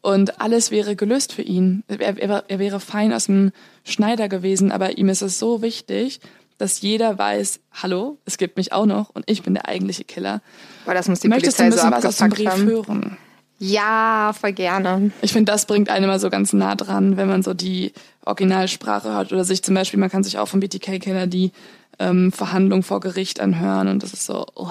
[0.02, 1.84] Und alles wäre gelöst für ihn.
[1.88, 3.52] Er, er, er wäre fein aus dem
[3.84, 6.22] Schneider gewesen, aber ihm ist es so wichtig,
[6.58, 10.42] dass jeder weiß, hallo, es gibt mich auch noch und ich bin der eigentliche Killer.
[10.86, 12.68] Weil das muss die Möchtest Polizei du ein bisschen so was aus dem Brief haben?
[12.68, 13.18] hören?
[13.60, 15.12] Ja, voll gerne.
[15.22, 17.92] Ich finde, das bringt einen immer so ganz nah dran, wenn man so die
[18.26, 21.52] Originalsprache hört oder sich zum Beispiel, man kann sich auch vom BTK-Killer die
[22.00, 24.68] ähm, Verhandlung vor Gericht anhören und das ist so, oh,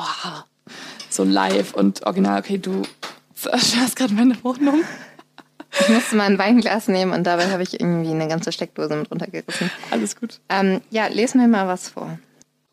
[1.08, 2.40] so live und original.
[2.40, 2.82] Okay, du
[3.34, 4.82] zerstörst gerade meine Wohnung.
[5.80, 9.10] Ich musste mal ein Weinglas nehmen und dabei habe ich irgendwie eine ganze Steckdose mit
[9.10, 9.70] runtergerissen.
[9.90, 10.40] Alles gut.
[10.48, 12.18] Ähm, ja, lesen wir mal was vor.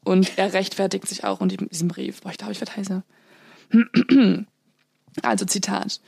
[0.03, 2.21] Und er rechtfertigt sich auch in diesem Brief.
[2.21, 3.03] Boah, ich glaube, ich werde heiser.
[5.21, 5.99] Also Zitat.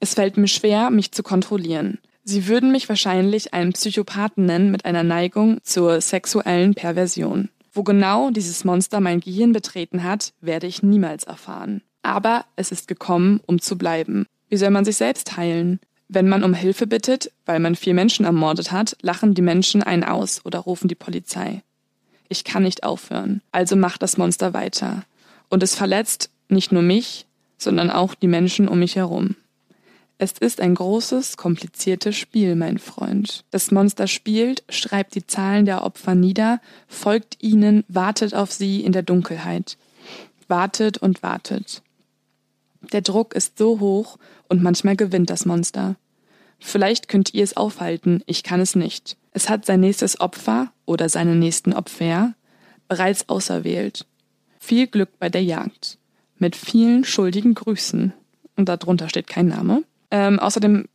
[0.00, 1.98] Es fällt mir schwer, mich zu kontrollieren.
[2.24, 7.50] Sie würden mich wahrscheinlich einen Psychopathen nennen mit einer Neigung zur sexuellen Perversion.
[7.76, 11.82] Wo genau dieses Monster mein Gehirn betreten hat, werde ich niemals erfahren.
[12.02, 14.24] Aber es ist gekommen, um zu bleiben.
[14.48, 15.78] Wie soll man sich selbst heilen?
[16.08, 20.04] Wenn man um Hilfe bittet, weil man vier Menschen ermordet hat, lachen die Menschen einen
[20.04, 21.62] aus oder rufen die Polizei.
[22.30, 25.02] Ich kann nicht aufhören, also macht das Monster weiter.
[25.50, 27.26] Und es verletzt nicht nur mich,
[27.58, 29.36] sondern auch die Menschen um mich herum.
[30.18, 33.44] Es ist ein großes, kompliziertes Spiel, mein Freund.
[33.50, 38.92] Das Monster spielt, schreibt die Zahlen der Opfer nieder, folgt ihnen, wartet auf sie in
[38.92, 39.76] der Dunkelheit.
[40.48, 41.82] Wartet und wartet.
[42.92, 44.16] Der Druck ist so hoch
[44.48, 45.96] und manchmal gewinnt das Monster.
[46.58, 49.18] Vielleicht könnt ihr es aufhalten, ich kann es nicht.
[49.32, 52.32] Es hat sein nächstes Opfer oder seinen nächsten Opfer
[52.88, 54.06] bereits auserwählt.
[54.58, 55.98] Viel Glück bei der Jagd.
[56.38, 58.14] Mit vielen schuldigen Grüßen.
[58.56, 59.82] Und darunter steht kein Name.
[60.16, 60.86] Ähm, außerdem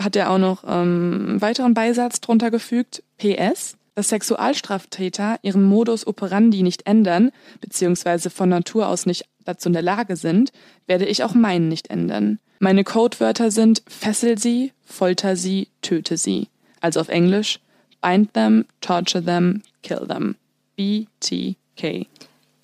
[0.00, 3.02] hat er auch noch ähm, einen weiteren Beisatz drunter gefügt.
[3.18, 7.30] PS dass Sexualstraftäter ihren Modus operandi nicht ändern,
[7.60, 10.50] beziehungsweise von Natur aus nicht dazu in der Lage sind,
[10.86, 12.38] werde ich auch meinen nicht ändern.
[12.58, 16.48] Meine Codewörter sind fessel sie, folter sie, töte sie.
[16.80, 17.60] Also auf Englisch
[18.00, 20.36] bind them, torture them, kill them.
[20.76, 22.06] BTK.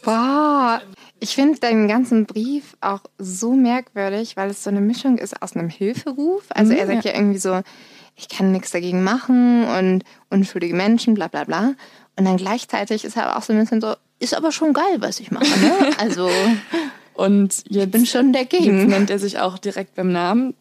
[0.08, 0.80] Boah,
[1.20, 5.54] ich finde deinen ganzen Brief auch so merkwürdig, weil es so eine Mischung ist aus
[5.54, 6.44] einem Hilferuf.
[6.48, 7.10] Also mhm, er sagt ja.
[7.12, 7.60] ja irgendwie so,
[8.16, 11.74] ich kann nichts dagegen machen und unschuldige Menschen, bla bla bla.
[12.16, 14.96] Und dann gleichzeitig ist er aber auch so ein bisschen so, ist aber schon geil,
[15.00, 15.72] was ich mache, ne?
[15.98, 16.30] Also.
[17.12, 18.78] und jetzt, ich bin schon dagegen.
[18.78, 20.54] Jetzt nennt er sich auch direkt beim Namen.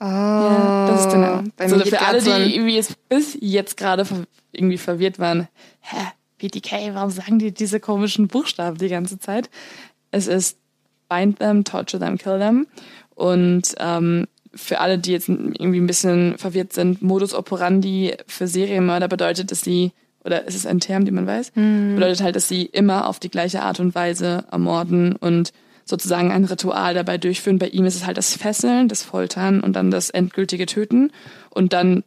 [0.00, 1.50] Oh, ja, das ist der Name.
[1.56, 4.06] Also für alle, die irgendwie jetzt, bis jetzt gerade
[4.52, 5.48] irgendwie verwirrt waren,
[5.80, 5.96] hä,
[6.42, 9.48] BTK, warum sagen die diese komischen Buchstaben die ganze Zeit?
[10.10, 10.58] Es ist
[11.08, 12.66] bind them, torture them, kill them.
[13.14, 19.08] Und ähm, für alle, die jetzt irgendwie ein bisschen verwirrt sind, Modus operandi für Serienmörder
[19.08, 19.92] bedeutet, dass sie,
[20.24, 21.94] oder ist es ein Term, den man weiß, mhm.
[21.94, 25.52] bedeutet halt, dass sie immer auf die gleiche Art und Weise ermorden und
[25.84, 27.58] sozusagen ein Ritual dabei durchführen.
[27.58, 31.12] Bei ihm ist es halt das Fesseln, das Foltern und dann das endgültige Töten.
[31.50, 32.04] Und dann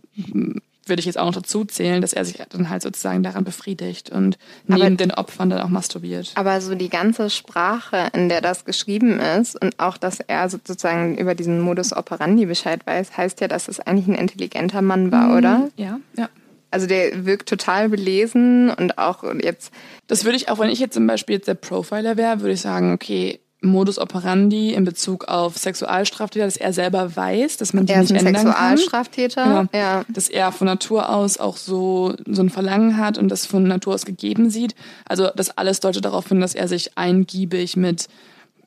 [0.85, 4.09] würde ich jetzt auch noch dazu zählen, dass er sich dann halt sozusagen daran befriedigt
[4.09, 6.31] und neben aber, den Opfern dann auch masturbiert.
[6.35, 11.17] Aber so die ganze Sprache, in der das geschrieben ist und auch, dass er sozusagen
[11.17, 15.27] über diesen Modus operandi Bescheid weiß, heißt ja, dass es eigentlich ein intelligenter Mann war,
[15.27, 15.69] mhm, oder?
[15.77, 16.29] Ja, ja.
[16.71, 19.71] Also der wirkt total belesen und auch jetzt.
[20.07, 22.61] Das würde ich auch, wenn ich jetzt zum Beispiel jetzt der Profiler wäre, würde ich
[22.61, 27.93] sagen, okay, Modus operandi in Bezug auf Sexualstraftäter, dass er selber weiß, dass man die
[27.93, 28.45] er nicht ändern kann.
[28.45, 29.65] Sexualstraftäter, genau.
[29.73, 30.05] ja.
[30.07, 33.95] Dass er von Natur aus auch so, so ein Verlangen hat und das von Natur
[33.95, 34.75] aus gegeben sieht.
[35.05, 38.07] Also das alles deutet darauf hin, dass er sich eingiebig mit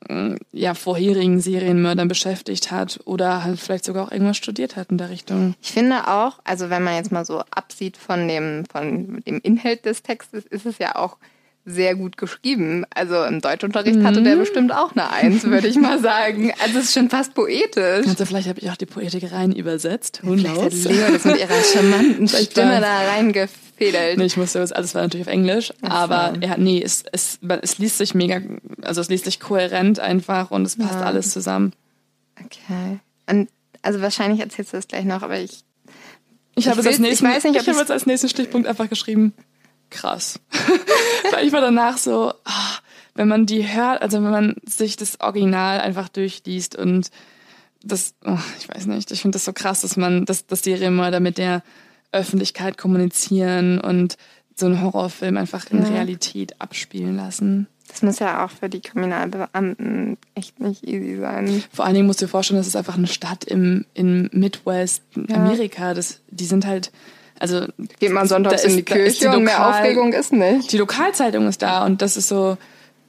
[0.09, 4.99] mm, ja, vorherigen Serienmördern beschäftigt hat oder halt vielleicht sogar auch irgendwas studiert hat in
[4.99, 5.55] der Richtung.
[5.63, 9.85] Ich finde auch, also wenn man jetzt mal so absieht von dem, von dem Inhalt
[9.85, 11.17] des Textes, ist es ja auch
[11.69, 12.85] sehr gut geschrieben.
[12.91, 14.41] Also im Deutschunterricht hatte der mhm.
[14.41, 16.53] bestimmt auch eine Eins, würde ich mal sagen.
[16.63, 18.07] Also es ist schon fast poetisch.
[18.07, 20.21] Also vielleicht habe ich auch die Poetik rein übersetzt.
[20.23, 24.19] Who vielleicht hat Leo das mit ihrer charmanten Stimme da reingefädelt.
[24.19, 27.79] Nee, ich musste, alles war natürlich auf Englisch, Ach aber ja, nee, es, es, es
[27.79, 28.41] liest sich mega,
[28.83, 31.03] also es liest sich kohärent einfach und es passt ja.
[31.03, 31.73] alles zusammen.
[32.45, 32.99] Okay.
[33.27, 33.49] Und
[33.83, 35.65] also wahrscheinlich erzählst du das gleich noch, aber ich
[36.59, 38.67] ich, ich habe es als nächsten, ich, weiß nicht, ich habe jetzt als nächsten Stichpunkt
[38.67, 39.33] einfach geschrieben,
[39.91, 40.41] krass.
[41.33, 42.77] Weil ich war danach so, oh,
[43.15, 47.11] wenn man die hört, also wenn man sich das Original einfach durchliest und
[47.83, 50.71] das, oh, ich weiß nicht, ich finde das so krass, dass man, dass, dass die
[50.71, 51.63] Serienmörder mit der
[52.13, 54.17] Öffentlichkeit kommunizieren und
[54.55, 55.89] so einen Horrorfilm einfach in Ja.
[55.91, 57.69] Realität abspielen lassen.
[57.87, 61.63] Das muss ja auch für die Kriminalbeamten echt nicht easy sein.
[61.73, 65.03] Vor allen Dingen musst du dir vorstellen, das ist einfach eine Stadt im, in Midwest
[65.29, 65.37] Ja.
[65.37, 65.95] Amerika.
[65.95, 66.93] Das, die sind halt,
[67.41, 67.67] also
[68.01, 70.73] Geht man sonntags in die ist die Kirche und mehr Lokal- Aufregung ist nicht.
[70.73, 72.57] die Lokalzeitung ist da und das ist so,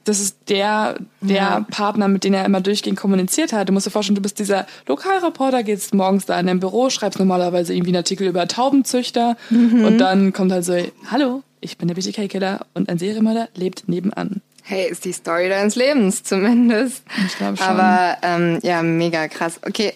[0.04, 1.66] das ist der, der Ja.
[1.70, 3.68] Partner, mit dem er immer durchgehend kommuniziert hat.
[3.68, 7.18] Du musst dir vorstellen, du bist dieser Lokalreporter, gehst morgens da in dein Büro, schreibst
[7.18, 9.84] normalerweise irgendwie einen Artikel über Taubenzüchter Mhm.
[9.84, 10.74] und dann kommt halt so,
[11.10, 14.40] hallo, ich bin der BTK-Killer und ein Serienmörder lebt nebenan.
[14.62, 17.02] Hey, ist die Story deines Lebens zumindest.
[17.26, 17.66] Ich glaube schon.
[17.66, 19.58] Aber ähm, ja, mega krass.
[19.66, 19.94] Okay,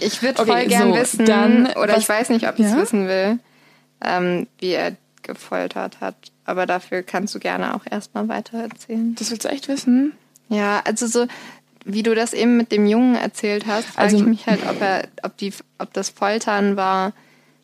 [0.00, 2.66] ich würde Okay, voll gern so, wissen, dann, oder was- ich weiß nicht, ob ich
[2.66, 2.78] es Ja?
[2.78, 3.38] wissen will,
[4.04, 6.14] ähm, wie er gefoltert hat.
[6.44, 9.14] Aber dafür kannst du gerne auch erstmal weiter erzählen.
[9.16, 10.12] das willst du echt wissen?
[10.48, 11.26] Ja, also so,
[11.84, 14.80] wie du das eben mit dem Jungen erzählt hast, frage Also- ich mich halt, ob
[14.80, 17.12] er, ob die, ob das Foltern war,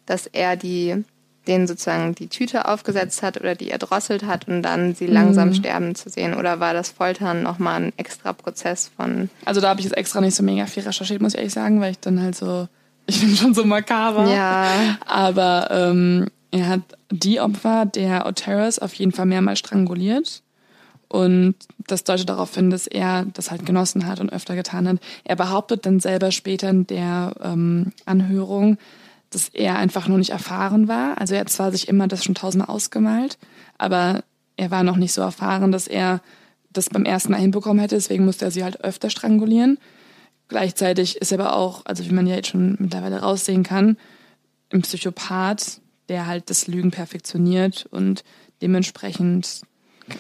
[0.07, 1.05] dass er die,
[1.47, 5.55] denen sozusagen die Tüte aufgesetzt hat oder die erdrosselt hat und dann sie langsam Mhm.
[5.55, 6.35] sterben zu sehen.
[6.35, 10.21] Oder war das Foltern nochmal ein extra Prozess von Also da habe ich jetzt extra
[10.21, 12.67] nicht so mega viel recherchiert, muss ich ehrlich sagen, weil ich dann halt so,
[13.07, 14.33] ich bin schon so makaber.
[14.33, 20.43] Ja, Aber ähm, er hat die Opfer der Oteras auf jeden Fall mehrmals stranguliert.
[21.09, 24.97] Und das deutet darauf hin, dass er das halt genossen hat und öfter getan hat.
[25.25, 28.79] Er behauptet dann selber später in der ähm, Anhörung,
[29.29, 31.21] dass er einfach nur nicht erfahren war.
[31.21, 33.37] Also er hat zwar sich immer das schon tausendmal ausgemalt,
[33.77, 34.25] aber
[34.57, 36.21] er war noch nicht so erfahren, dass er
[36.71, 37.97] das beim ersten Mal hinbekommen hätte.
[37.97, 39.79] Deswegen musste er sie halt öfter strangulieren.
[40.53, 43.97] Gleichzeitig ist er aber auch, also wie man ja jetzt schon mittlerweile raussehen kann,
[44.71, 48.23] ein Psychopath, der halt das Lügen perfektioniert und
[48.61, 49.63] dementsprechend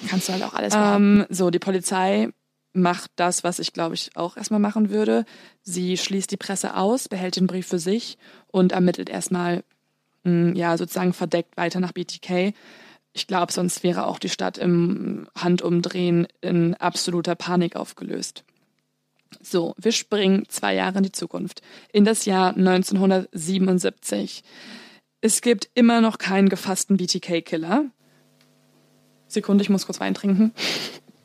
[0.09, 2.31] kannst du halt auch alles ähm, So, die Polizei
[2.73, 5.27] macht das, was ich glaube ich auch erstmal machen würde.
[5.61, 8.17] Sie schließt die Presse aus, behält den Brief für sich
[8.47, 9.65] und ermittelt erstmal,
[10.25, 12.55] mh, ja, sozusagen verdeckt weiter nach BTK.
[13.13, 18.45] Ich glaube, sonst wäre auch die Stadt im Handumdrehen in absoluter Panik aufgelöst.
[19.41, 24.43] So, wir springen zwei Jahre in die Zukunft, in das Jahr 1977.
[25.21, 27.87] Es gibt immer noch keinen gefassten BTK-Killer.
[29.29, 30.53] Sekunde, ich muss kurz Wein trinken.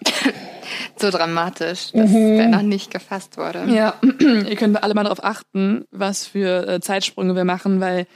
[0.97, 3.65] so dramatisch, dass der noch nicht gefasst wurde.
[3.65, 8.07] Ja, ihr könnt alle mal darauf achten, was für äh, Zeitsprünge wir machen, weil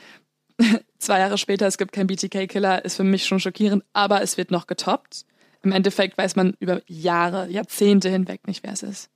[1.00, 4.52] zwei Jahre später, es gibt keinen BTK-Killer, ist für mich schon schockierend, aber es wird
[4.52, 5.26] noch getoppt.
[5.64, 9.11] Im Endeffekt weiß man über Jahre, Jahrzehnte hinweg nicht, wer es ist.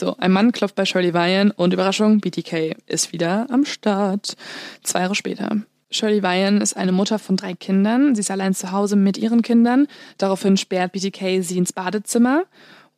[0.00, 4.34] So, ein Mann klopft bei Shirley Ryan und Überraschung, BTK ist wieder am Start.
[4.82, 5.58] Zwei Jahre später.
[5.90, 8.14] Shirley Ryan ist eine Mutter von drei Kindern.
[8.14, 9.88] Sie ist allein zu Hause mit ihren Kindern.
[10.16, 12.44] Daraufhin sperrt BTK sie ins Badezimmer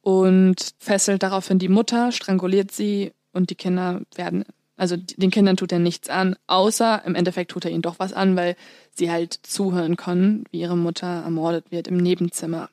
[0.00, 4.44] und fesselt daraufhin die Mutter, stranguliert sie und die Kinder werden,
[4.76, 8.12] also den Kindern tut er nichts an, außer im Endeffekt tut er ihnen doch was
[8.12, 8.54] an, weil
[8.94, 12.68] sie halt zuhören können, wie ihre Mutter ermordet wird im Nebenzimmer.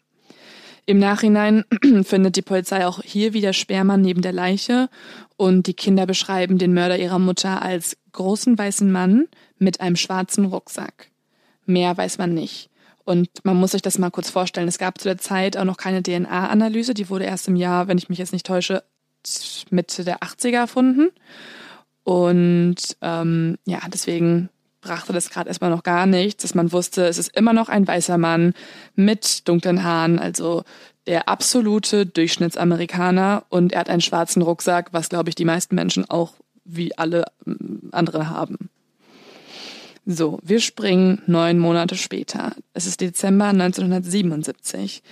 [0.90, 1.66] Im Nachhinein
[2.04, 4.90] findet die Polizei auch hier wieder Sperma neben der Leiche
[5.38, 9.28] und die Kinder beschreiben den Mörder ihrer Mutter als großen weißen Mann
[9.60, 11.12] mit einem schwarzen Rucksack.
[11.68, 12.72] Mehr weiß man nicht.
[13.06, 14.68] Und man muss sich das mal kurz vorstellen.
[14.68, 16.96] Es gab zu der Zeit auch noch keine DNA-Analyse.
[16.96, 18.82] Die wurde erst im Jahr, wenn ich mich jetzt nicht täusche,
[19.70, 21.12] Mitte der 80er erfunden.
[22.04, 24.50] Und ähm, ja, deswegen
[24.90, 27.88] brachte das gerade erstmal noch gar nichts, dass man wusste, es ist immer noch ein
[27.88, 28.54] weißer Mann
[28.96, 30.64] mit dunklen Haaren, also
[31.06, 36.10] der absolute Durchschnittsamerikaner und er hat einen schwarzen Rucksack, was glaube ich die meisten Menschen
[36.10, 36.34] auch
[36.66, 38.72] wie alle ähm, andere haben.
[40.08, 42.56] So, wir springen neun Monate später.
[42.74, 45.04] Es ist Dezember 1977.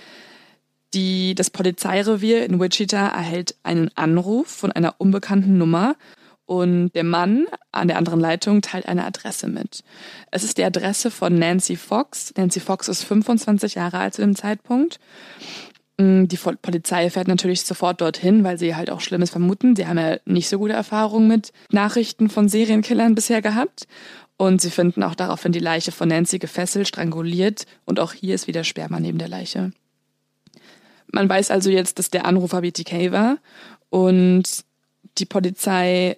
[0.92, 5.94] Die, das Polizeirevier in Wichita erhält einen Anruf von einer unbekannten Nummer
[6.48, 9.84] und der Mann an der anderen Leitung teilt eine Adresse mit.
[10.30, 12.32] Es ist die Adresse von Nancy Fox.
[12.38, 14.98] Nancy Fox ist 25 Jahre alt zu dem Zeitpunkt.
[16.00, 19.76] Die Polizei fährt natürlich sofort dorthin, weil sie halt auch Schlimmes vermuten.
[19.76, 23.86] Sie haben ja nicht so gute Erfahrungen mit Nachrichten von Serienkillern bisher gehabt.
[24.38, 28.46] Und sie finden auch daraufhin die Leiche von Nancy gefesselt, stranguliert und auch hier ist
[28.46, 29.72] wieder Sperma neben der Leiche.
[31.12, 33.36] Man weiß also jetzt, dass der Anrufer BTK war
[33.90, 34.64] und
[35.18, 36.16] die Polizei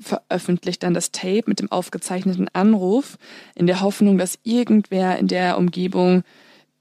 [0.00, 3.18] veröffentlicht dann das Tape mit dem aufgezeichneten Anruf
[3.54, 6.22] in der Hoffnung, dass irgendwer in der Umgebung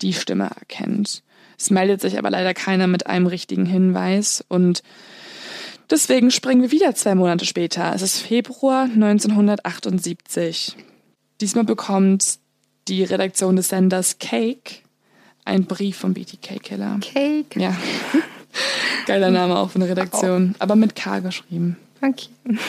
[0.02, 1.24] die Stimme erkennt.
[1.58, 4.84] Es meldet sich aber leider keiner mit einem richtigen Hinweis und
[5.90, 7.94] deswegen springen wir wieder zwei Monate später.
[7.96, 10.76] Es ist Februar 1978.
[11.40, 12.40] Diesmal bekommt
[12.88, 14.84] die Redaktion des Senders Cake
[15.46, 17.00] einen Brief vom BTK-Killer.
[17.02, 17.60] Cake.
[17.60, 17.76] Ja.
[19.08, 20.56] Geiler Name auch für eine Redaktion.
[20.60, 21.78] Aber mit K geschrieben.
[22.04, 22.30] Okay.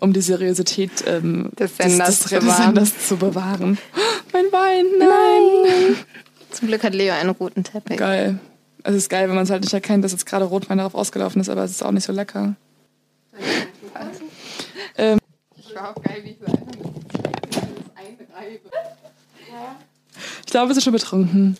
[0.00, 2.62] um die Seriosität ähm, Des Senders des, zu des wahren.
[2.64, 3.78] Senders zu bewahren.
[4.32, 5.96] Mein Wein, nein.
[6.52, 7.96] Zum Glück hat Leo einen roten Teppich.
[7.98, 8.38] Geil.
[8.84, 11.40] Es ist geil, wenn man es halt nicht erkennt, dass jetzt gerade Rotwein darauf ausgelaufen
[11.40, 12.54] ist, aber es ist auch nicht so lecker.
[14.96, 15.18] Ähm,
[15.56, 16.66] Ich war auch geil, wie ich so einfach
[17.96, 18.70] einreibe.
[20.44, 21.56] ich glaube, wir sind schon betrunken.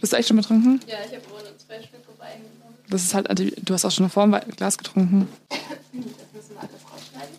[0.00, 0.80] Bist du echt schon betrunken?
[0.86, 2.05] Ja, ich habe ohne zwei Stücke Wein genommen.
[2.88, 5.28] Das ist halt, du hast auch schon ein Wei- Glas getrunken.
[5.48, 5.58] Das
[6.32, 7.36] müssen wir alles rausschneiden.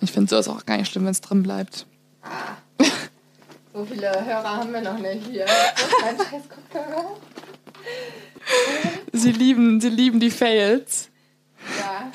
[0.00, 1.86] Ich finde so ist auch gar nicht schlimm, wenn es drin bleibt.
[3.72, 5.46] So viele Hörer haben wir noch nicht hier.
[9.12, 11.08] Sie lieben, sie lieben die Fails.
[11.78, 12.10] Ja.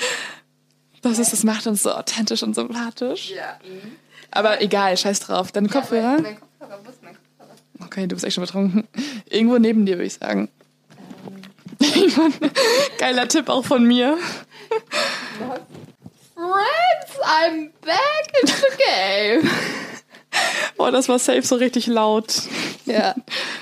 [1.01, 3.31] Das ist, das macht uns so authentisch und sympathisch.
[3.31, 3.59] Ja.
[4.31, 5.51] Aber egal, scheiß drauf.
[5.51, 6.21] Deine Kopfhörer?
[6.21, 7.55] Mein Kopfhörer, wo ist mein Kopfhörer?
[7.85, 8.87] Okay, du bist echt schon betrunken.
[9.29, 10.49] Irgendwo neben dir, würde ich sagen.
[12.97, 14.17] Geiler Tipp auch von mir.
[16.35, 19.51] Friends, I'm back in the game.
[20.77, 22.43] Boah, das war safe so richtig laut.
[22.85, 23.15] Ja.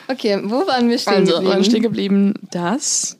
[0.08, 1.50] Okay, wo waren wir stehen Also, geblieben?
[1.54, 3.18] waren stehen geblieben, dass.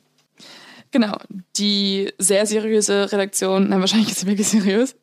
[0.92, 1.16] Genau,
[1.56, 4.96] die sehr seriöse Redaktion, nein, wahrscheinlich ist sie wirklich seriös,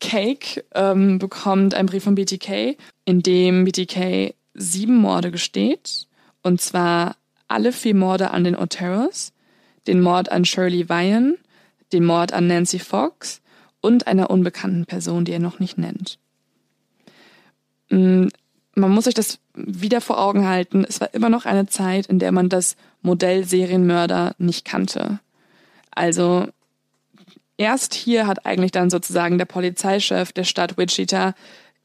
[0.00, 6.06] Cake ähm, bekommt einen Brief von BTK, in dem BTK sieben Morde gesteht.
[6.42, 9.32] Und zwar alle vier Morde an den Oteros,
[9.88, 11.36] den Mord an Shirley Ryan,
[11.92, 13.40] den Mord an Nancy Fox
[13.80, 16.18] und einer unbekannten Person, die er noch nicht nennt.
[17.90, 18.26] Mm,
[18.74, 20.84] Man muss sich das wieder vor Augen halten.
[20.88, 25.18] Es war immer noch eine Zeit, in der man das Modell Serienmörder nicht kannte.
[25.90, 26.46] Also
[27.56, 31.34] erst hier hat eigentlich dann sozusagen der Polizeichef der Stadt Wichita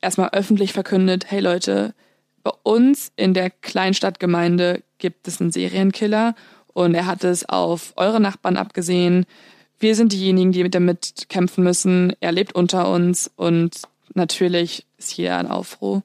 [0.02, 1.96] erstmal öffentlich verkündet, hey Leute,
[2.44, 6.36] bei uns in der Kleinstadtgemeinde gibt es einen Serienkiller
[6.74, 9.26] und er hat es auf eure Nachbarn abgesehen.
[9.80, 12.14] Wir sind diejenigen, die damit kämpfen müssen.
[12.20, 13.82] Er lebt unter uns und
[14.14, 16.04] natürlich ist hier ein Aufruhr.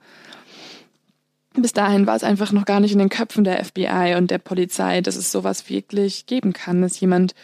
[1.54, 4.38] Bis dahin war es einfach noch gar nicht in den Köpfen der FBI und der
[4.38, 7.35] Polizei, dass es sowas wirklich geben kann, dass jemand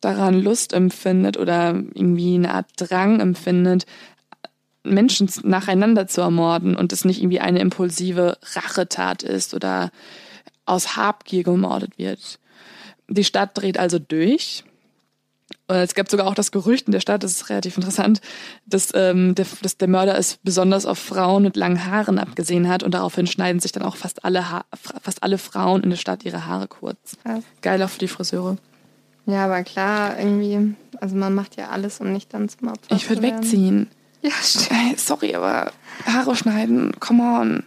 [0.00, 3.84] daran Lust empfindet oder irgendwie eine Art Drang empfindet,
[4.84, 9.90] Menschen nacheinander zu ermorden und es nicht irgendwie eine impulsive Rachetat ist oder
[10.64, 12.38] aus Habgier gemordet wird.
[13.08, 14.64] Die Stadt dreht also durch.
[15.66, 18.20] Und es gab sogar auch das Gerücht in der Stadt, das ist relativ interessant,
[18.66, 22.82] dass, ähm, der, dass der Mörder es besonders auf Frauen mit langen Haaren abgesehen hat
[22.82, 24.64] und daraufhin schneiden sich dann auch fast alle, ha
[25.02, 27.16] fast alle Frauen in der Stadt ihre Haare kurz.
[27.22, 27.44] Krass.
[27.60, 28.56] Geil auch für die Friseure.
[29.26, 33.08] Ja, aber klar, irgendwie, also man macht ja alles, um nicht dann zum Opfer Ich
[33.08, 33.90] würde wegziehen.
[34.22, 34.70] Ja, stimmt.
[34.70, 35.70] Ey, sorry, aber
[36.06, 37.64] Haare schneiden, come on.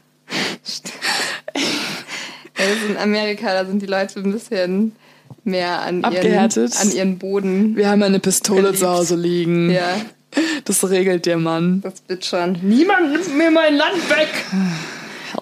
[2.58, 4.96] Ja, das ist in Amerika, da sind die Leute ein bisschen
[5.44, 6.74] mehr an ihren, Abgehärtet.
[6.80, 7.76] an ihren Boden.
[7.76, 8.80] Wir haben eine Pistole Geliebt.
[8.80, 9.70] zu Hause liegen.
[9.72, 10.02] Ja,
[10.66, 11.82] Das regelt der Mann.
[11.82, 12.58] das wird schon.
[12.62, 14.30] Niemand nimmt mir mein Land weg!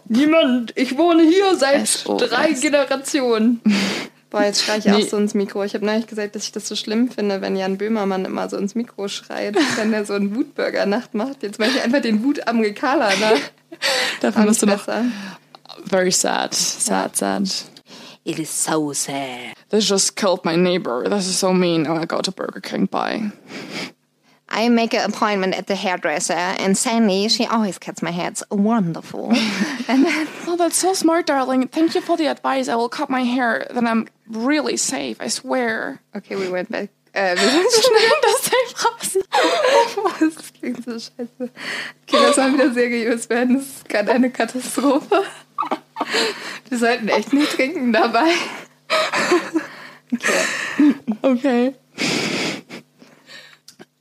[0.07, 2.29] Niemand, ich wohne hier seit SOS.
[2.29, 3.59] drei Generationen.
[4.31, 5.07] Boah, jetzt schreie ich auch Nee.
[5.07, 5.63] so ins Mikro.
[5.63, 8.57] Ich habe neulich gesagt, dass ich das so schlimm finde, wenn Jan Böhmermann immer so
[8.57, 11.41] ins Mikro schreit, wenn er so einen Wutburger-Nacht macht.
[11.43, 13.39] Jetzt mache ich einfach den Wut am Gekala nach.
[14.21, 14.87] Dafür musst du noch.
[15.85, 16.53] Very sad.
[16.53, 17.43] Sad, sad.
[18.25, 19.55] It is so sad.
[19.69, 21.07] They just killed my neighbor.
[21.07, 21.87] This is so mean.
[21.87, 22.85] Oh, I go to Burger King.
[22.85, 23.31] Bye.
[24.49, 28.29] I make an appointment at the hairdresser, and Sandy, she always cuts my hair.
[28.29, 29.31] It's wonderful.
[29.87, 31.67] and then, Oh, that's so smart, darling.
[31.67, 32.67] Thank you for the advice.
[32.67, 33.67] I will cut my hair.
[33.69, 35.21] Then I'm really safe.
[35.21, 36.01] I swear.
[36.15, 36.89] okay, we went back.
[37.13, 38.51] Äh, wir sind schon das
[38.85, 39.17] raus.
[40.19, 41.29] Das klingt so scheiße.
[41.39, 41.51] Okay,
[42.11, 43.55] das soll wieder seriös werden.
[43.57, 45.23] Das ist gerade eine Katastrophe.
[46.69, 48.29] Wir sollten echt nicht trinken dabei.
[51.21, 51.73] Okay.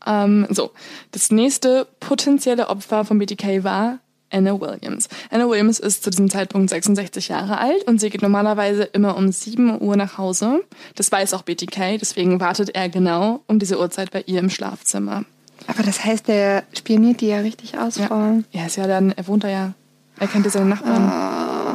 [0.06, 0.70] Ähm, so,
[1.10, 3.98] das nächste potenzielle Opfer von BTK war
[4.30, 5.08] Anna Williams.
[5.30, 9.30] Anna Williams ist zu diesem Zeitpunkt 66 Jahre alt und sie geht normalerweise immer um
[9.32, 10.64] 7 Uhr nach Hause.
[10.94, 15.24] Das weiß auch BTK, deswegen wartet er genau um diese Uhrzeit bei ihr im Schlafzimmer.
[15.66, 18.42] Aber das heißt, der spioniert die ja richtig aus, Frau.
[18.52, 19.74] Ja, ist ja dann, er wohnt da ja.
[20.18, 21.67] Er kennt ja seine Nachbarn.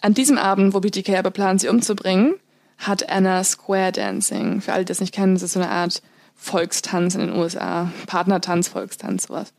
[0.00, 2.34] An diesem Abend, wo BTK aber plant, sie umzubringen,
[2.78, 4.62] hat Anna Square Dancing.
[4.62, 6.02] Für alle, die das nicht kennen, das ist so eine Art
[6.34, 7.92] Volkstanz in den USA.
[8.06, 9.52] Partnertanz, Volkstanz, sowas.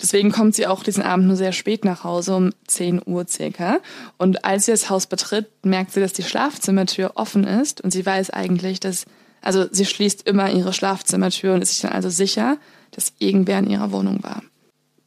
[0.00, 3.78] Deswegen kommt sie auch diesen Abend nur sehr spät nach Hause, um 10 Uhr circa.
[4.16, 7.80] Und als sie das Haus betritt, merkt sie, dass die Schlafzimmertür offen ist.
[7.80, 9.04] Und sie weiß eigentlich, dass,
[9.42, 12.56] also sie schließt immer ihre Schlafzimmertür und ist sich dann also sicher,
[12.90, 14.42] dass irgendwer in ihrer Wohnung war.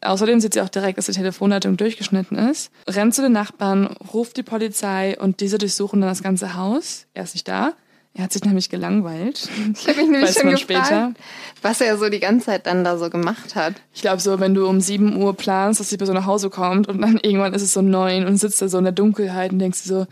[0.07, 4.37] Außerdem sieht sie auch direkt, dass die Telefonleitung durchgeschnitten ist, rennt zu den Nachbarn, ruft
[4.37, 7.05] die Polizei und diese durchsuchen dann das ganze Haus.
[7.13, 7.73] Er ist nicht da.
[8.13, 9.47] Er hat sich nämlich gelangweilt.
[9.75, 11.13] Ich habe mich nämlich schon gefragt, später.
[11.61, 13.75] was er so die ganze Zeit dann da so gemacht hat.
[13.93, 16.87] Ich glaube so, wenn du um 7 Uhr planst, dass die Person nach Hause kommt
[16.87, 19.59] und dann irgendwann ist es so neun und sitzt da so in der Dunkelheit und
[19.59, 20.07] denkst dir so,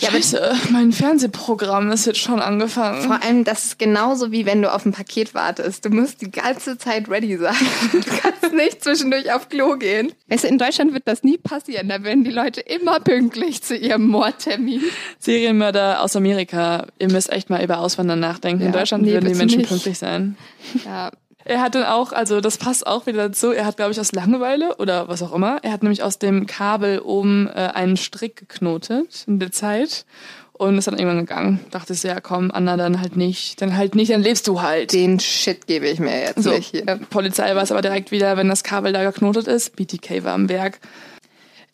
[0.00, 3.02] Ja, Scheiße, mein Fernsehprogramm ist jetzt schon angefangen.
[3.02, 5.84] Vor allem, das ist genauso wie wenn du auf ein Paket wartest.
[5.84, 7.54] Du musst die ganze Zeit ready sein.
[7.92, 10.12] Du kannst nicht zwischendurch auf Klo gehen.
[10.28, 11.88] Weißt du, in Deutschland wird das nie passieren.
[11.88, 14.82] Da werden die Leute immer pünktlich zu ihrem Mordtermin.
[15.18, 18.62] Serienmörder aus Amerika, ihr müsst echt mal über Auswandern nachdenken.
[18.62, 19.68] In Ja, Deutschland nee, würden die Menschen nicht.
[19.68, 20.36] pünktlich sein.
[20.84, 21.10] Ja,
[21.48, 24.12] Er hat dann auch, also das passt auch wieder dazu, er hat, glaube ich, aus
[24.12, 28.36] Langeweile oder was auch immer, er hat nämlich aus dem Kabel oben äh, einen Strick
[28.36, 30.04] geknotet in der Zeit
[30.52, 31.60] und ist dann irgendwann gegangen.
[31.70, 33.62] Dachte ich so, ja komm, Anna, dann halt nicht.
[33.62, 34.92] Dann halt nicht, dann lebst du halt.
[34.92, 37.00] den Shit gebe ich mir jetzt So, nicht hier.
[37.08, 39.74] Polizei war es aber direkt wieder, wenn das Kabel da geknotet ist.
[39.74, 40.80] BTK war am Werk.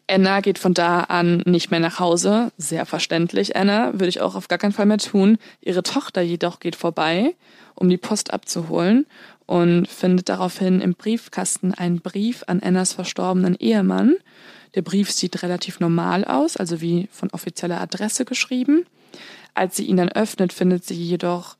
[0.07, 2.53] Anna geht von da an nicht mehr nach Hause.
[2.59, 3.93] Sehr verständlich, Anna.
[3.95, 5.39] Würde ich auch auf gar keinen Fall mehr tun.
[5.63, 7.35] Ihre Tochter jedoch geht vorbei,
[7.75, 9.07] um die Post abzuholen
[9.47, 14.17] und findet daraufhin im Briefkasten einen Brief an Annas verstorbenen Ehemann.
[14.75, 18.87] Der Brief sieht relativ normal aus, also wie von offizieller Adresse geschrieben.
[19.55, 21.57] Als sie ihn dann öffnet, findet sie jedoch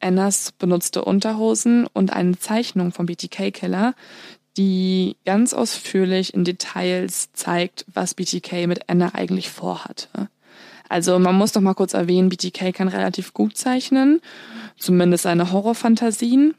[0.00, 3.94] Annas benutzte Unterhosen und eine Zeichnung vom BTK-Killer,
[4.56, 10.28] die ganz ausführlich in Details zeigt, was BTK mit Anna eigentlich vorhatte.
[10.88, 14.20] Also man muss doch mal kurz erwähnen, BTK kann relativ gut zeichnen,
[14.78, 16.54] zumindest seine Horrorfantasien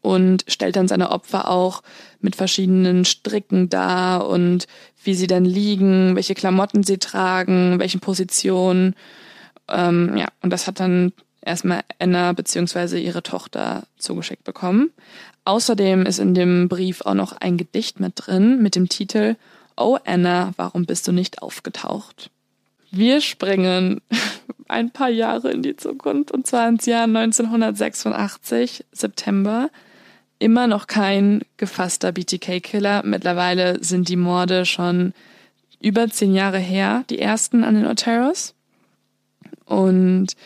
[0.00, 1.82] und stellt dann seine Opfer auch
[2.20, 4.66] mit verschiedenen Stricken dar und
[5.04, 8.94] wie sie dann liegen, welche Klamotten sie tragen, welchen Positionen.
[9.68, 14.90] Ähm, ja, und das hat dann erstmal Anna beziehungsweise ihre Tochter zugeschickt bekommen.
[15.44, 19.36] Außerdem ist in dem Brief auch noch ein Gedicht mit drin mit dem Titel
[19.76, 22.30] Oh Anna, warum bist du nicht aufgetaucht?
[22.94, 24.02] Wir springen
[24.68, 29.70] ein paar Jahre in die Zukunft und zwar ins Jahr 1986, September.
[30.38, 33.02] Immer noch kein gefasster BTK-Killer.
[33.04, 35.14] Mittlerweile sind die Morde schon
[35.80, 38.54] über zehn Jahre her, die ersten an den Oteros.
[39.64, 40.36] Und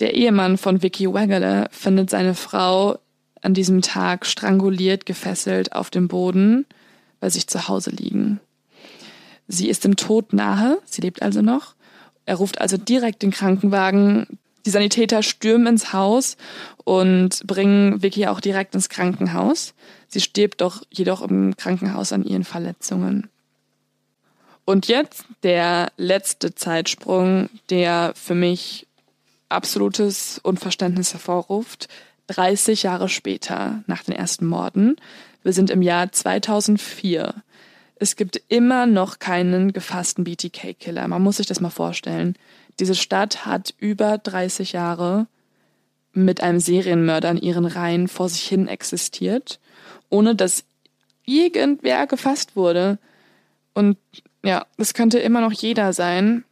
[0.00, 2.98] der Ehemann von Vicky Wagler findet seine Frau
[3.42, 6.66] an diesem Tag stranguliert, gefesselt auf dem Boden
[7.20, 8.40] bei sich zu Hause liegen.
[9.48, 11.74] Sie ist dem Tod nahe, sie lebt also noch.
[12.26, 14.38] Er ruft also direkt den Krankenwagen.
[14.64, 16.36] Die Sanitäter stürmen ins Haus
[16.84, 19.74] und bringen Vicky auch direkt ins Krankenhaus.
[20.08, 23.28] Sie stirbt doch jedoch im Krankenhaus an ihren Verletzungen.
[24.64, 28.86] Und jetzt der letzte Zeitsprung, der für mich
[29.50, 31.88] absolutes Unverständnis hervorruft.
[32.28, 34.96] 30 Jahre später, nach den ersten Morden.
[35.42, 37.34] Wir sind im Jahr 2004.
[37.96, 41.06] Es gibt immer noch keinen gefassten BTK-Killer.
[41.08, 42.36] Man muss sich das mal vorstellen.
[42.80, 45.26] Diese Stadt hat über 30 Jahre
[46.12, 49.60] mit einem Serienmörder in ihren Reihen vor sich hin existiert,
[50.10, 50.64] ohne dass
[51.24, 52.98] irgendwer gefasst wurde.
[53.74, 53.96] Und
[54.44, 56.44] ja, das könnte immer noch jeder sein.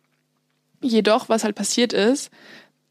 [0.81, 2.31] Jedoch, was halt passiert ist,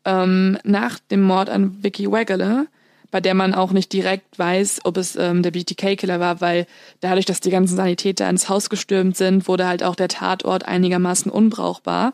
[0.06, 2.68] ähm, nach dem Mord an Vicky Wagler,
[3.12, 6.66] bei der man auch nicht direkt weiß, ob es ähm, der BTK-Killer war, weil
[7.02, 11.30] dadurch, dass die ganzen Sanitäter ins Haus gestürmt sind, wurde halt auch der Tatort einigermaßen
[11.30, 12.14] unbrauchbar.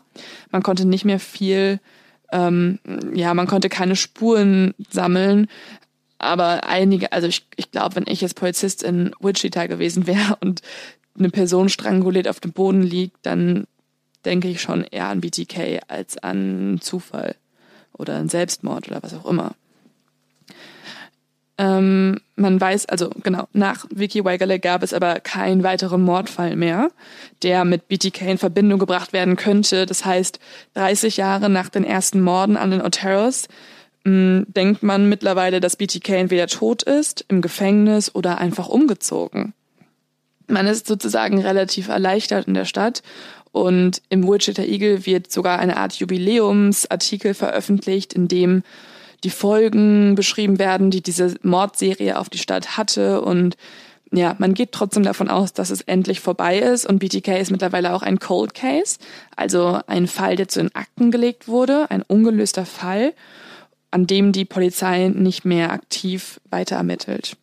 [0.50, 1.80] Man konnte nicht mehr viel,
[2.32, 2.80] ähm,
[3.14, 5.46] ja, man konnte keine Spuren sammeln.
[6.18, 10.62] Aber einige, also ich, ich glaube, wenn ich jetzt Polizist in Wichita gewesen wäre und
[11.16, 13.66] eine Person stranguliert auf dem Boden liegt, dann
[14.24, 17.36] denke ich schon eher an BTK als an Zufall
[17.92, 19.54] oder einen Selbstmord oder was auch immer.
[21.60, 26.90] Ähm, man weiß, also genau, nach Vicky Wagler gab es aber keinen weiteren Mordfall mehr,
[27.42, 29.84] der mit BTK in Verbindung gebracht werden könnte.
[29.84, 30.38] Das heißt,
[30.74, 33.48] 30 Jahre nach den ersten Morden an den Oteros
[34.04, 39.52] mh, denkt man mittlerweile, dass BTK entweder tot ist, im Gefängnis oder einfach umgezogen.
[40.46, 43.02] Man ist sozusagen relativ erleichtert in der Stadt
[43.52, 48.62] und im Wichita Eagle wird sogar eine Art Jubiläumsartikel veröffentlicht, in dem
[49.24, 53.20] die Folgen beschrieben werden, die diese Mordserie auf die Stadt hatte.
[53.20, 53.56] Und
[54.12, 56.86] ja, man geht trotzdem davon aus, dass es endlich vorbei ist.
[56.86, 58.98] Und BTK ist mittlerweile auch ein Cold Case,
[59.36, 63.12] also ein Fall, der zu den Akten gelegt wurde, ein ungelöster Fall,
[63.90, 67.36] an dem die Polizei nicht mehr aktiv weiter ermittelt.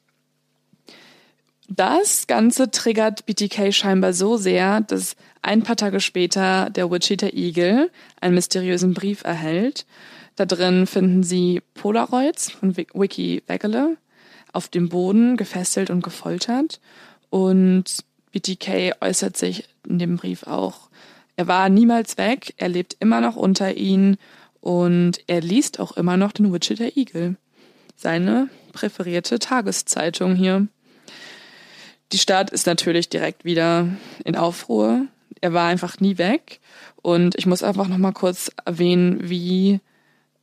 [1.68, 7.90] Das Ganze triggert BTK scheinbar so sehr, dass ein paar Tage später der Wichita Eagle
[8.22, 9.86] einen mysteriösen Brief erhält.
[10.36, 13.98] Da drin finden sie Polaroids von Wiki Wegele
[14.52, 16.80] auf dem Boden gefesselt und gefoltert.
[17.30, 20.90] Und BTK äußert sich in dem Brief auch.
[21.36, 24.18] Er war niemals weg, er lebt immer noch unter ihnen
[24.62, 27.36] Und er liest auch immer noch den Wichita Eagle,
[27.96, 30.68] seine präferierte Tageszeitung hier.
[32.12, 33.88] Die Stadt ist natürlich direkt wieder
[34.24, 35.06] in Aufruhr.
[35.40, 36.62] Er war einfach nie weg.
[37.04, 39.82] Und ich muss einfach noch mal kurz erwähnen, wie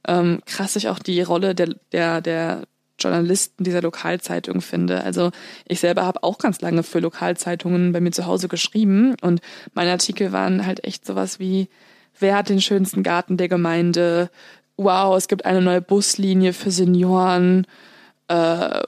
[0.07, 2.63] ähm, krass ich auch die Rolle der, der, der
[2.99, 5.03] Journalisten dieser Lokalzeitung finde.
[5.03, 5.31] Also
[5.67, 9.41] ich selber habe auch ganz lange für Lokalzeitungen bei mir zu Hause geschrieben und
[9.75, 11.69] meine Artikel waren halt echt sowas wie,
[12.19, 14.31] wer hat den schönsten Garten der Gemeinde?
[14.77, 17.67] Wow, es gibt eine neue Buslinie für Senioren,
[18.29, 18.81] äh,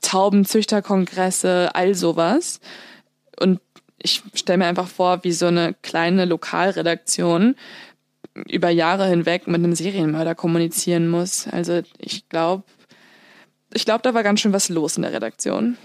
[0.00, 2.60] Taubenzüchterkongresse, all sowas.
[3.38, 3.60] Und
[3.98, 7.56] ich stelle mir einfach vor, wie so eine kleine Lokalredaktion
[8.48, 11.46] über Jahre hinweg mit einem Serienmörder kommunizieren muss.
[11.48, 12.64] Also ich glaube,
[13.72, 15.76] ich glaube, da war ganz schön was los in der Redaktion.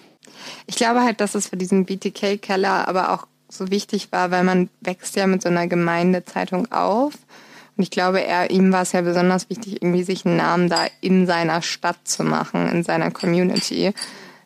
[0.67, 4.69] Ich glaube halt, dass es für diesen BTK-Keller aber auch so wichtig war, weil man
[4.81, 7.13] wächst ja mit so einer Gemeindezeitung auf.
[7.75, 10.85] Und ich glaube, er, ihm war es ja besonders wichtig, irgendwie sich einen Namen da
[11.01, 13.93] in seiner Stadt zu machen, in seiner Community.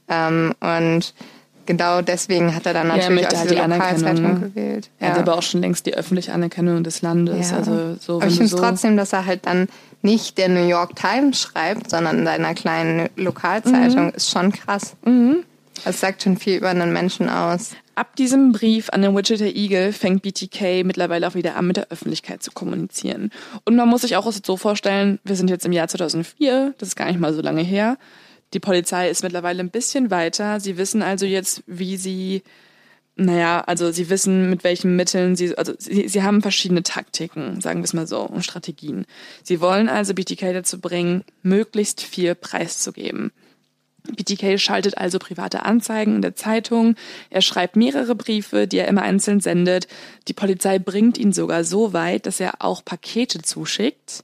[0.08, 1.14] Ähm, und
[1.66, 4.40] genau deswegen hat er dann natürlich ja, auch halt die Lokalzeitung ne?
[4.40, 4.90] gewählt.
[5.00, 5.08] Ja.
[5.08, 7.52] Er hat aber auch schon längst die öffentliche Anerkennung des Landes.
[7.52, 7.58] Ja.
[7.58, 9.68] Also so, aber ich finde es so trotzdem, dass er halt dann
[10.02, 14.14] nicht der New York Times schreibt, sondern in seiner kleinen Lokalzeitung, mhm.
[14.16, 14.96] ist schon krass.
[15.06, 15.44] Mhm.
[15.86, 17.72] Das sagt schon viel über einen Menschen aus.
[17.96, 21.92] Ab diesem Brief an den Wichita Eagle fängt BTK mittlerweile auch wieder an, mit der
[21.92, 23.32] Öffentlichkeit zu kommunizieren.
[23.66, 26.96] Und man muss sich auch so vorstellen, wir sind jetzt im Jahr 2004, das ist
[26.96, 27.98] gar nicht mal so lange her.
[28.54, 30.60] Die Polizei ist mittlerweile ein bisschen weiter.
[30.60, 32.44] Sie wissen also jetzt, wie sie
[33.16, 37.82] naja, also sie wissen, mit welchen Mitteln sie, also sie, sie haben verschiedene Taktiken, sagen
[37.82, 39.06] wir es mal so, und Strategien.
[39.44, 43.32] Sie wollen also BTK dazu bringen, möglichst viel preiszugeben.
[44.04, 46.96] BTK schaltet also private Anzeigen in der Zeitung.
[47.30, 49.88] Er schreibt mehrere Briefe, die er immer einzeln sendet.
[50.28, 54.24] Die Polizei bringt ihn sogar so weit, dass er auch Pakete zuschickt.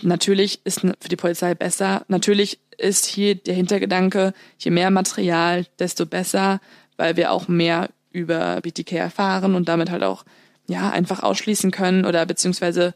[0.00, 2.04] Natürlich ist für die Polizei besser.
[2.08, 6.60] Natürlich ist hier der Hintergedanke, je mehr Material, desto besser,
[6.96, 10.24] weil wir auch mehr über BTK erfahren und damit halt auch
[10.66, 12.94] ja einfach ausschließen können oder beziehungsweise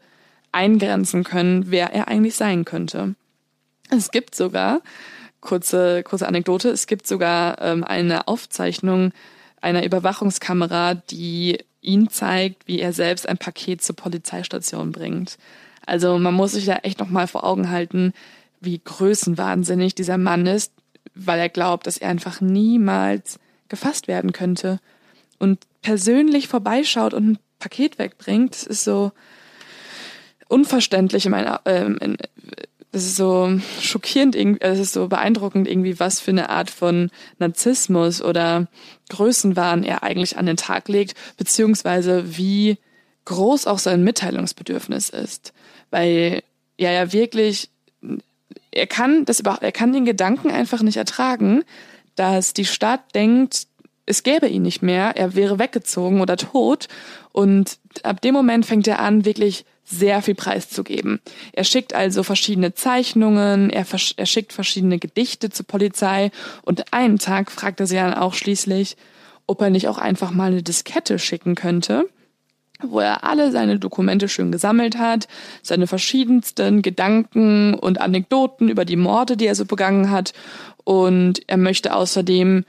[0.51, 3.15] eingrenzen können, wer er eigentlich sein könnte.
[3.89, 4.81] Es gibt sogar
[5.41, 6.69] kurze kurze Anekdote.
[6.69, 9.11] Es gibt sogar ähm, eine Aufzeichnung
[9.61, 15.37] einer Überwachungskamera, die ihn zeigt, wie er selbst ein Paket zur Polizeistation bringt.
[15.87, 18.13] Also man muss sich da echt noch mal vor Augen halten,
[18.59, 20.73] wie größenwahnsinnig dieser Mann ist,
[21.15, 24.79] weil er glaubt, dass er einfach niemals gefasst werden könnte
[25.39, 29.11] und persönlich vorbeischaut und ein Paket wegbringt, das ist so
[30.49, 32.17] unverständlich in meiner, ähm, in,
[32.91, 38.21] das ist so schockierend es ist so beeindruckend irgendwie, was für eine Art von Narzissmus
[38.21, 38.67] oder
[39.09, 42.77] Größenwahn er eigentlich an den Tag legt, beziehungsweise wie
[43.25, 45.53] groß auch sein Mitteilungsbedürfnis ist.
[45.89, 46.43] Weil
[46.77, 47.69] er ja wirklich,
[48.71, 51.63] er kann das er kann den Gedanken einfach nicht ertragen,
[52.15, 53.67] dass die Stadt denkt,
[54.05, 56.87] es gäbe ihn nicht mehr, er wäre weggezogen oder tot.
[57.31, 61.21] Und ab dem Moment fängt er an, wirklich sehr viel preiszugeben.
[61.53, 63.85] Er schickt also verschiedene Zeichnungen, er,
[64.17, 66.31] er schickt verschiedene Gedichte zur Polizei
[66.63, 68.97] und einen Tag fragt er sie dann auch schließlich,
[69.45, 72.09] ob er nicht auch einfach mal eine Diskette schicken könnte,
[72.81, 75.27] wo er alle seine Dokumente schön gesammelt hat,
[75.63, 80.33] seine verschiedensten Gedanken und Anekdoten über die Morde, die er so begangen hat.
[80.83, 82.63] Und er möchte außerdem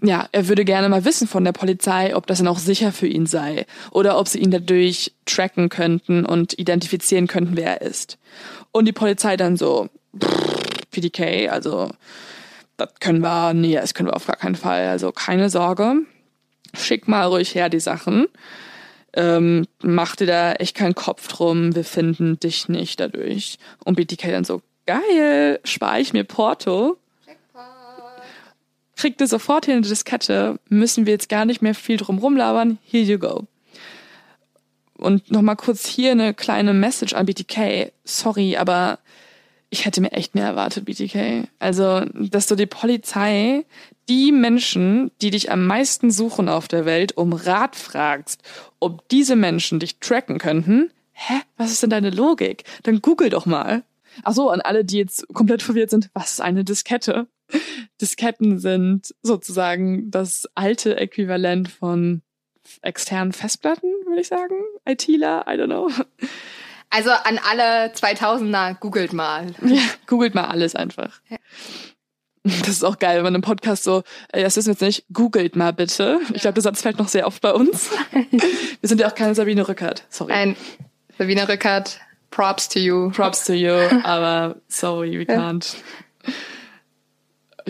[0.00, 3.08] ja, er würde gerne mal wissen von der Polizei, ob das dann auch sicher für
[3.08, 8.16] ihn sei oder ob sie ihn dadurch tracken könnten und identifizieren könnten, wer er ist.
[8.70, 9.88] Und die Polizei dann so,
[10.92, 11.90] PDK, also
[12.76, 15.96] das können wir, nee, das können wir auf gar keinen Fall, also keine Sorge.
[16.74, 18.26] Schick mal ruhig her die Sachen.
[19.14, 23.58] Ähm, mach dir da echt keinen Kopf drum, wir finden dich nicht dadurch.
[23.84, 26.98] Und BTK dann so, geil, spare ich mir Porto
[28.98, 32.78] kriegt ihr sofort hier eine Diskette, müssen wir jetzt gar nicht mehr viel drum rumlabern,
[32.84, 33.44] here you go.
[34.98, 37.92] Und nochmal kurz hier eine kleine Message an BTK.
[38.04, 38.98] Sorry, aber
[39.70, 41.48] ich hätte mir echt mehr erwartet, BTK.
[41.58, 43.64] Also, dass du die Polizei,
[44.08, 48.42] die Menschen, die dich am meisten suchen auf der Welt, um Rat fragst,
[48.80, 50.90] ob diese Menschen dich tracken könnten.
[51.12, 51.34] Hä?
[51.56, 52.64] Was ist denn deine Logik?
[52.84, 53.82] Dann google doch mal.
[54.22, 57.26] Ach so, an alle, die jetzt komplett verwirrt sind, was ist eine Diskette?
[58.00, 62.22] Disketten sind sozusagen das alte Äquivalent von
[62.82, 64.54] externen Festplatten, würde ich sagen.
[64.86, 65.90] ITler, I don't know.
[66.90, 69.46] Also an alle 2000er, googelt mal.
[69.62, 71.20] Ja, googelt mal alles einfach.
[71.28, 71.36] Ja.
[72.44, 75.04] Das ist auch geil, wenn man im Podcast so, ey, das wissen wir jetzt nicht,
[75.12, 76.20] googelt mal bitte.
[76.32, 77.90] Ich glaube, der Satz fällt noch sehr oft bei uns.
[78.10, 80.32] Wir sind ja auch keine Sabine Rückert, sorry.
[80.32, 80.56] Nein,
[81.18, 83.10] Sabine Rückert Props to you.
[83.10, 83.74] Props to you,
[84.04, 85.76] aber sorry, we can't.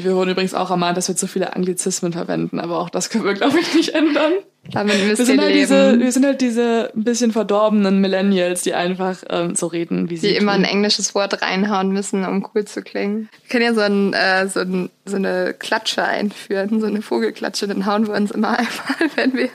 [0.05, 3.25] Wir wurden übrigens auch ermahnt, dass wir zu viele Anglizismen verwenden, aber auch das können
[3.25, 4.33] wir, glaube ich, nicht ändern.
[4.71, 5.61] Damit müsst Wir sind, halt leben.
[5.61, 10.19] diese, wir sind halt diese ein bisschen verdorbenen Millennials, die einfach ähm, so reden, wie
[10.19, 13.29] sie die immer ein englisches Wort reinhauen müssen, um cool zu klingen.
[13.43, 17.67] Wir können ja so, ein, äh, so, ein, so eine Klatsche einführen, so eine Vogelklatsche,
[17.67, 19.49] dann hauen wir uns immer einmal, wenn wir.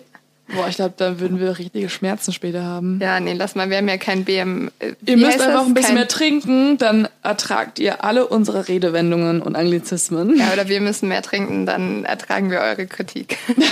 [0.56, 3.00] Boah, ich glaube, da würden wir richtige Schmerzen später haben.
[3.02, 4.70] Ja, nee, lass mal, wir haben ja kein BM.
[4.80, 5.66] äh, Ihr müsst einfach das?
[5.68, 10.38] ein bisschen kein, mehr trinken, dann ertragt ihr alle unsere Redewendungen und Anglizismen.
[10.38, 13.38] Ja, oder wir müssen mehr trinken, dann ertragen wir eure Kritik.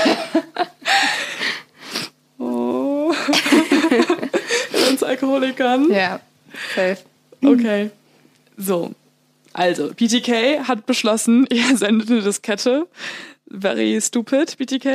[2.43, 3.13] Oh.
[4.89, 5.91] Uns Alkoholikern.
[5.91, 6.19] ja,
[6.75, 6.97] safe.
[7.43, 7.91] Okay.
[8.57, 8.91] So.
[9.53, 12.87] Also, BTK hat beschlossen, er sendet eine Diskette.
[13.47, 14.87] Very stupid, BTK.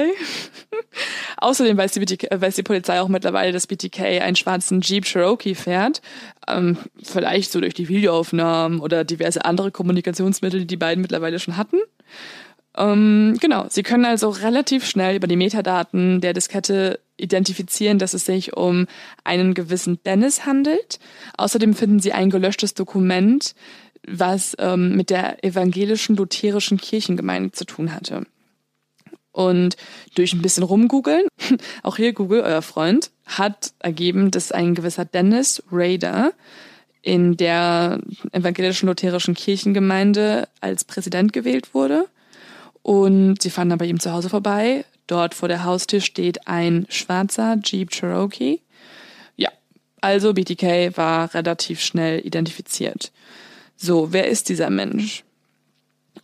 [1.47, 5.05] Außerdem weiß die, BTK, äh, weiß die Polizei auch mittlerweile, dass BTK einen schwarzen Jeep
[5.05, 6.03] Cherokee fährt.
[6.49, 11.57] Ähm, vielleicht so durch die Videoaufnahmen oder diverse andere Kommunikationsmittel, die die beiden mittlerweile schon
[11.57, 11.77] hatten.
[12.77, 18.27] Ähm, genau, sie können also relativ schnell über die Metadaten der Diskette identifizieren, dass es
[18.27, 18.89] sich um
[19.23, 20.99] einen gewissen Dennis handelt.
[21.37, 23.55] Außerdem finden sie ein gelöschtes Dokument,
[24.05, 28.27] was ähm, mit der evangelischen lutherischen Kirchengemeinde zu tun hatte.
[29.37, 29.77] Und
[30.15, 31.27] durch ein bisschen rumgoogeln,
[31.83, 36.33] auch hier Google, euer Freund, hat ergeben, dass ein gewisser Dennis Rader
[37.03, 38.01] in der
[38.33, 42.09] evangelischen lutherischen Kirchengemeinde als Präsident gewählt wurde.
[42.81, 44.87] Und sie fahren dann bei ihm zu Hause vorbei.
[45.07, 48.61] Dort vor der Haustür steht ein schwarzer Jeep Cherokee.
[49.37, 49.51] Ja,
[50.01, 53.13] also BTK war relativ schnell identifiziert.
[53.77, 55.25] So, wer ist dieser Mensch?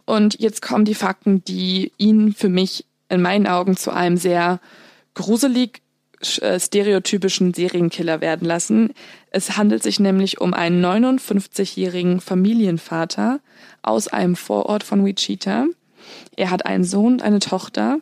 [0.07, 4.59] Und jetzt kommen die Fakten, die ihn für mich in meinen Augen zu einem sehr
[5.15, 5.83] gruselig
[6.41, 8.95] äh, stereotypischen Serienkiller werden lassen.
[9.31, 13.41] Es handelt sich nämlich um einen 59-jährigen Familienvater
[13.83, 15.67] aus einem Vorort von Wichita.
[16.37, 17.99] Er hat einen Sohn und eine Tochter.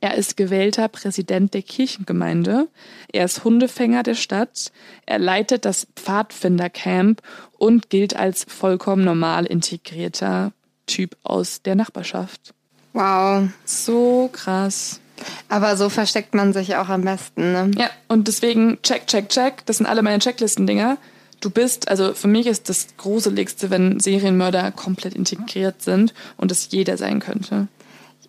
[0.00, 2.68] Er ist gewählter Präsident der Kirchengemeinde.
[3.12, 4.72] Er ist Hundefänger der Stadt.
[5.04, 7.20] Er leitet das Pfadfindercamp
[7.58, 10.52] und gilt als vollkommen normal integrierter
[10.86, 12.54] Typ aus der Nachbarschaft.
[12.92, 13.48] Wow.
[13.64, 15.00] So krass.
[15.48, 17.70] Aber so versteckt man sich auch am besten, ne?
[17.76, 19.64] Ja, und deswegen check, check, check.
[19.66, 20.98] Das sind alle meine Checklisten-Dinger.
[21.40, 26.68] Du bist, also für mich ist das Gruseligste, wenn Serienmörder komplett integriert sind und es
[26.70, 27.68] jeder sein könnte.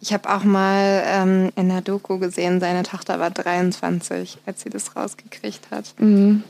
[0.02, 4.70] Ich habe auch mal ähm, in der Doku gesehen, seine Tochter war 23, als sie
[4.70, 5.94] das rausgekriegt hat.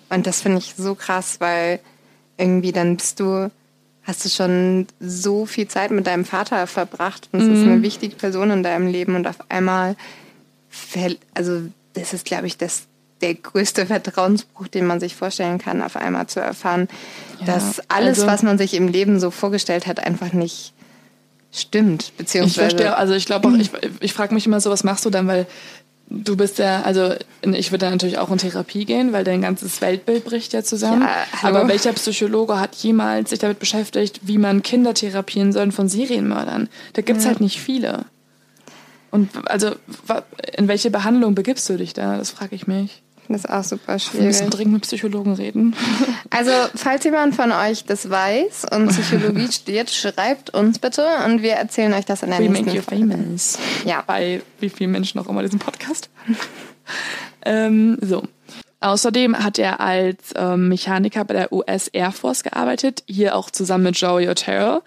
[0.10, 1.80] Und das finde ich so krass, weil
[2.38, 3.52] irgendwie dann bist du,
[4.06, 8.16] hast du schon so viel Zeit mit deinem Vater verbracht und es ist eine wichtige
[8.16, 9.96] Person in deinem Leben und auf einmal,
[11.34, 11.62] also
[11.94, 12.84] das ist, glaube ich, das
[13.22, 16.90] der größte Vertrauensbruch, den man sich vorstellen kann, auf einmal zu erfahren,
[17.40, 20.74] Ja, dass alles, also- was man sich im Leben so vorgestellt hat, einfach nicht
[21.54, 22.04] stimmt.
[22.04, 23.70] Ich Beziehungsweise verstehe, also ich glaube auch, ich,
[24.02, 25.46] ich frage mich immer so, was machst du dann, weil
[26.10, 30.26] du bist ja, also ich würde natürlich auch in Therapie gehen, weil dein ganzes Weltbild
[30.26, 31.02] bricht ja zusammen.
[31.02, 31.48] Ja.
[31.48, 36.70] Aber welcher Psychologe hat jemals sich damit beschäftigt, wie man Kinder therapieren soll von Serienmördern?
[36.94, 38.06] Da gibt's halt nicht viele.
[39.12, 39.76] Und also
[40.58, 42.18] in welche Behandlung begibst du dich da?
[42.18, 43.03] Das frage ich mich.
[43.30, 44.50] Das ist auch super Wir müssen schwierig.
[44.50, 45.76] dringend mit Psychologen reden.
[46.30, 51.52] Also, falls jemand von euch das weiß und Psychologie studiert, schreibt uns bitte und wir
[51.54, 53.08] erzählen euch das in der We nächsten make you Folge.
[53.08, 53.60] famous.
[53.86, 54.04] Ja.
[54.08, 56.10] Bei wie vielen Menschen auch immer diesen Podcast
[57.46, 58.24] ähm, so.
[58.80, 63.86] Außerdem hat er als ähm, Mechaniker bei der US Air Force gearbeitet, hier auch zusammen
[63.86, 64.82] mit Joey Otero,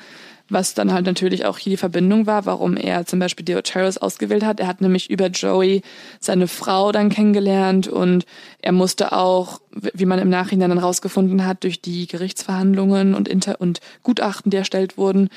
[0.49, 3.99] was dann halt natürlich auch hier die Verbindung war, warum er zum Beispiel die Oteros
[3.99, 4.61] ausgewählt hat.
[4.61, 5.82] Er hat nämlich über Joey
[6.20, 8.24] seine Frau dann kennengelernt und
[8.62, 13.61] er musste auch, wie man im Nachhinein dann rausgefunden hat, durch die Gerichtsverhandlungen und, Inter
[13.61, 15.28] und Gutachten, die erstellt wurden,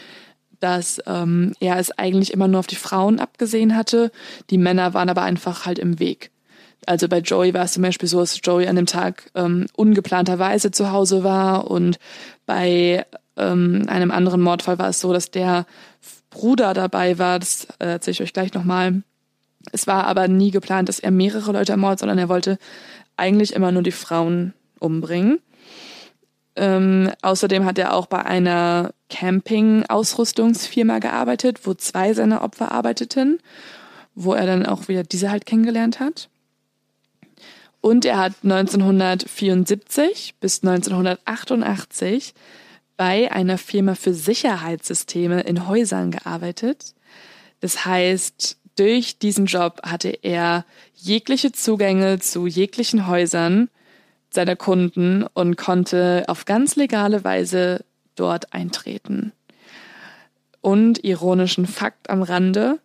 [0.60, 4.12] dass ähm, er es eigentlich immer nur auf die Frauen abgesehen hatte.
[4.50, 6.32] Die Männer waren aber einfach halt im Weg.
[6.86, 10.72] Also bei Joey war es zum Beispiel so, dass Joey an dem Tag ähm, ungeplanterweise
[10.72, 12.00] zu Hause war und
[12.46, 13.06] bei
[13.40, 15.66] ähm, einem anderen Mordfall war es so, dass der
[16.30, 17.40] Bruder dabei war.
[17.40, 19.04] Das äh, erzähle ich euch gleich nochmal.
[19.72, 22.58] Es war aber nie geplant, dass er mehrere Leute ermordet, sondern er wollte
[23.18, 25.40] eigentlich immer nur die Frauen umbringen.
[26.56, 33.40] Ähm, außerdem hat er auch bei einer Camping-Ausrüstungsfirma gearbeitet, wo zwei seiner Opfer arbeiteten,
[34.16, 36.30] wo er dann auch wieder diese halt kennengelernt hat.
[37.82, 42.34] Und er hat 1974 bis 1988
[43.00, 46.96] bei einer Firma für Sicherheitssysteme in Häusern gearbeitet.
[47.62, 53.70] Das heißt, durch diesen Job hatte er jegliche Zugänge zu jeglichen Häusern,
[54.32, 57.86] seiner Kunden und konnte auf ganz legale Weise
[58.18, 59.32] dort eintreten.
[60.60, 62.80] Und ironischen Fakt am Rande,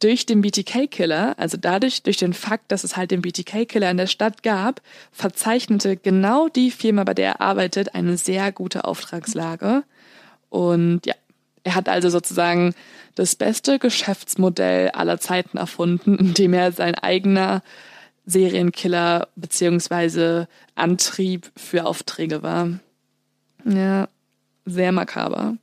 [0.00, 4.06] durch den BTK-Killer, also dadurch, durch den Fakt, dass es halt den BTK-Killer in der
[4.06, 9.84] Stadt gab, verzeichnete genau die Firma, bei der er arbeitet, eine sehr gute Auftragslage.
[10.50, 11.14] Und ja,
[11.64, 12.74] er hat also sozusagen
[13.14, 17.62] das beste Geschäftsmodell aller Zeiten erfunden, indem er sein eigener
[18.26, 22.68] Serienkiller beziehungsweise Antrieb für Aufträge war.
[23.64, 24.08] Ja,
[24.64, 25.56] sehr makaber.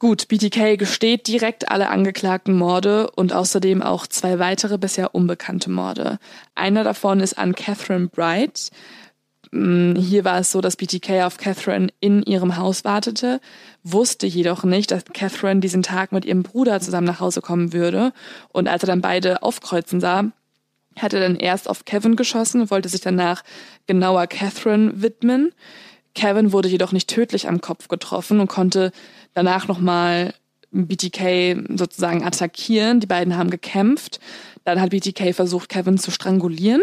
[0.00, 6.18] Gut, BTK gesteht direkt alle angeklagten Morde und außerdem auch zwei weitere bisher unbekannte Morde.
[6.54, 8.70] Einer davon ist an Catherine Bright.
[9.50, 13.42] Mm, hier war es so, dass BTK auf Catherine in ihrem Haus wartete,
[13.82, 18.14] wusste jedoch nicht, dass Catherine diesen Tag mit ihrem Bruder zusammen nach Hause kommen würde.
[18.54, 20.24] Und als er dann beide aufkreuzen sah,
[20.96, 23.44] hat er dann erst auf Kevin geschossen wollte sich danach
[23.86, 25.52] genauer Catherine widmen.
[26.14, 28.92] Kevin wurde jedoch nicht tödlich am Kopf getroffen und konnte
[29.34, 30.34] danach nochmal
[30.72, 33.00] BTK sozusagen attackieren.
[33.00, 34.20] Die beiden haben gekämpft.
[34.64, 36.82] Dann hat BTK versucht, Kevin zu strangulieren,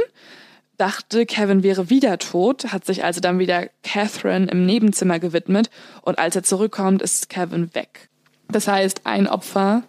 [0.77, 5.69] dachte, Kevin wäre wieder tot, hat sich also dann wieder Catherine im Nebenzimmer gewidmet
[6.01, 8.09] und als er zurückkommt, ist Kevin weg.
[8.49, 9.83] Das heißt, ein Opfer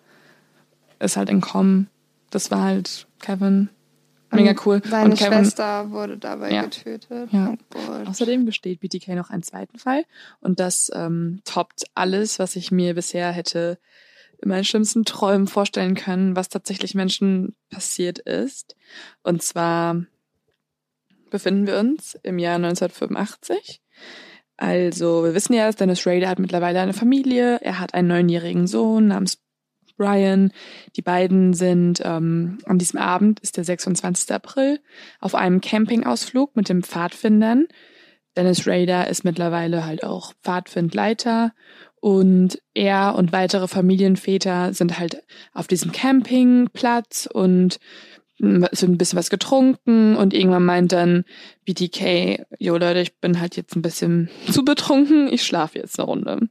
[0.98, 1.88] ist halt entkommen.
[2.30, 3.70] Das war halt Kevin.
[4.30, 4.82] Mega cool.
[4.84, 6.62] Seine und Kevin, Schwester wurde dabei Ja.
[6.62, 7.30] getötet.
[7.32, 7.54] Ja.
[7.74, 8.08] Oh.
[8.08, 10.04] Außerdem besteht BTK noch einen zweiten Fall
[10.40, 13.78] und das ähm, toppt alles, was ich mir bisher hätte
[14.40, 18.76] in meinen schlimmsten Träumen vorstellen können, was tatsächlich Menschen passiert ist.
[19.22, 20.04] Und zwar
[21.30, 23.80] befinden wir uns im Jahr 1985.
[24.56, 27.58] Also wir wissen ja, Dennis Rader hat mittlerweile eine Familie.
[27.62, 29.38] Er hat einen neunjährigen Sohn namens
[29.98, 30.52] Brian.
[30.96, 34.32] Die beiden sind ähm, an diesem Abend, ist der 26.
[34.32, 34.80] April,
[35.20, 37.66] auf einem Campingausflug mit den Pfadfindern.
[38.36, 41.52] Dennis Rader ist mittlerweile halt auch Pfadfindleiter
[42.00, 45.22] und er und weitere Familienväter sind halt
[45.52, 47.80] auf diesem Campingplatz und
[48.38, 51.24] wird ein bisschen was getrunken und irgendwann meint dann
[51.64, 56.06] BTK, jo Leute, ich bin halt jetzt ein bisschen zu betrunken, ich schlafe jetzt eine
[56.06, 56.48] Runde.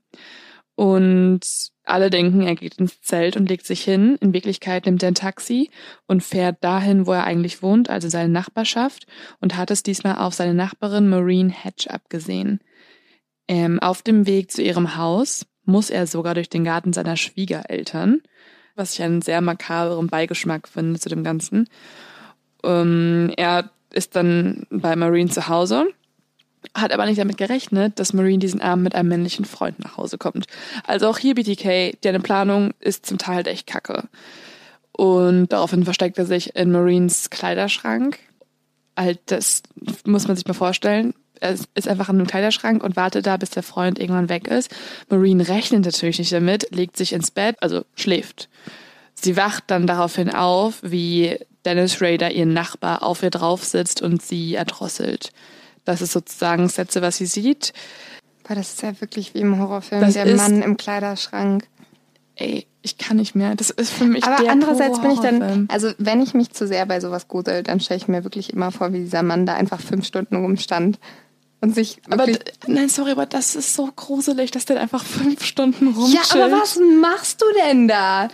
[0.76, 4.17] Und alle denken, er geht ins Zelt und legt sich hin.
[4.19, 5.69] In Wirklichkeit nimmt er ein Taxi
[6.07, 9.07] und fährt dahin, wo er eigentlich wohnt, also seine Nachbarschaft,
[9.39, 12.59] und hat es diesmal auf seine Nachbarin Maureen Hedge abgesehen.
[13.47, 18.21] Ähm, auf dem Weg zu ihrem Haus muss er sogar durch den Garten seiner Schwiegereltern,
[18.75, 21.69] was ich einen sehr makaberen Beigeschmack finde zu dem Ganzen.
[22.63, 25.88] Ähm, er ist dann bei Maureen zu Hause
[26.76, 30.18] hat aber nicht damit gerechnet, dass Marine diesen Abend mit einem männlichen Freund nach Hause
[30.18, 30.45] kommt.
[30.86, 34.03] Also auch hier BTK, deine Planung ist zum Teil halt echt kacke.
[34.91, 38.20] Und daraufhin versteckt er sich in Marines Kleiderschrank.
[38.97, 39.61] Halt, das
[40.05, 41.13] muss man sich mal vorstellen.
[41.39, 44.76] Er ist einfach in einem Kleiderschrank und wartet da, bis der Freund irgendwann weg ist.
[45.09, 48.49] Marine rechnet natürlich nicht damit, legt sich ins Bett, also schläft.
[49.13, 54.22] Sie wacht dann daraufhin auf, wie Dennis Rader, ihren Nachbar, auf ihr drauf sitzt und
[54.22, 55.32] sie erdrosselt.
[55.88, 57.71] Das ist sozusagen Letzte, was sie sieht.
[58.45, 61.65] Boah, das ist ja wirklich wie im Horrorfilm, Das der Mann im Kleiderschrank.
[62.35, 63.55] Ey, ich kann nicht mehr.
[63.55, 66.67] Das ist für mich Aber der andererseits bin ich dann, also wenn ich mich zu
[66.67, 69.53] sehr bei sowas grusel, dann stelle ich mir wirklich immer vor, wie dieser Mann da
[69.53, 70.99] einfach fünf Stunden rumstand
[71.61, 72.25] und sich Aber
[72.67, 76.35] nein, sorry, aber das ist so gruselig, dass der einfach fünf Stunden ja, rumchillt.
[76.35, 78.27] aber was machst du denn da?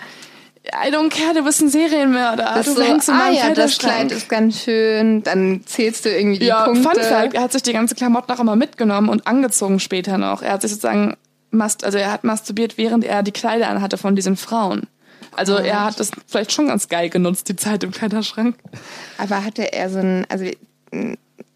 [0.65, 2.53] I don't care, du bist ein Serienmörder.
[2.55, 3.77] Das du so, hängst in ah meinem ja, das.
[3.77, 6.83] Kleid ist ganz schön, dann zählst du irgendwie die Ja, Punkte.
[6.83, 10.41] Fun Fact, er hat sich die ganze Klamotten auch immer mitgenommen und angezogen später noch.
[10.41, 11.17] Er hat sich sozusagen,
[11.51, 14.87] also er hat masturbiert, während er die Kleider anhatte von diesen Frauen.
[15.35, 18.55] Also er hat das vielleicht schon ganz geil genutzt, die Zeit im Kleiderschrank.
[19.17, 20.45] Aber hatte er so ein, also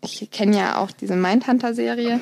[0.02, 2.20] ich kenne ja auch diese Mindhunter-Serie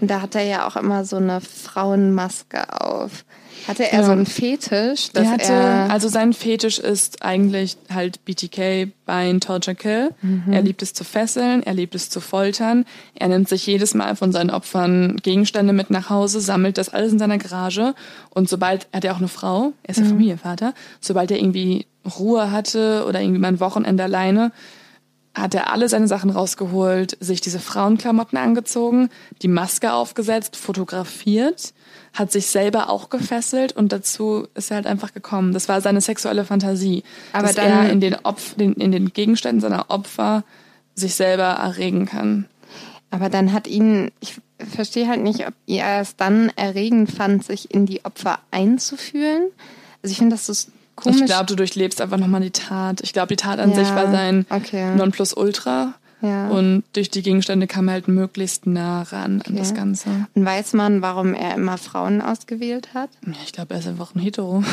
[0.00, 3.24] und da hat er ja auch immer so eine Frauenmaske auf.
[3.68, 4.04] Hatte er Ja.
[4.06, 5.90] so einen Fetisch, dass Er hatte, er...
[5.90, 10.10] also sein Fetisch ist eigentlich halt BTK, Bind, Torture, Kill.
[10.22, 10.52] Mhm.
[10.52, 12.84] Er liebt es zu fesseln, er liebt es zu foltern.
[13.14, 17.12] Er nimmt sich jedes Mal von seinen Opfern Gegenstände mit nach Hause, sammelt das alles
[17.12, 17.94] in seiner Garage
[18.30, 20.08] und sobald, er hat ja auch eine Frau, er ist ja Mhm.
[20.10, 21.86] Familienvater, sobald er irgendwie
[22.18, 24.50] Ruhe hatte oder irgendwie mal ein Wochenende alleine,
[25.34, 29.08] hat er alle seine Sachen rausgeholt, sich diese Frauenklamotten angezogen,
[29.42, 31.74] die Maske aufgesetzt, fotografiert,
[32.12, 35.52] hat sich selber auch gefesselt und dazu ist er halt einfach gekommen.
[35.52, 39.60] Das war seine sexuelle Fantasie, Aber dass er in den, Opf den, in den Gegenständen
[39.60, 40.44] seiner Opfer
[40.94, 42.46] sich selber erregen kann.
[43.10, 47.72] Aber dann hat ihn, ich verstehe halt nicht, ob er es dann erregend fand, sich
[47.72, 49.48] in die Opfer einzufühlen.
[50.02, 51.20] Also ich finde das so komisch.
[51.20, 53.00] Ich glaube, du durchlebst einfach nochmal die Tat.
[53.02, 54.94] Ich glaube, die Tat an Ja, sich war sein okay.
[54.94, 55.94] Nonplusultra.
[56.20, 56.48] Ja.
[56.48, 60.08] Und durch die Gegenstände kam er halt möglichst nah ran an das Ganze.
[60.34, 63.10] Und weiß man, warum er immer Frauen ausgewählt hat?
[63.24, 64.62] Ja, ich glaube, er ist einfach ein Hetero.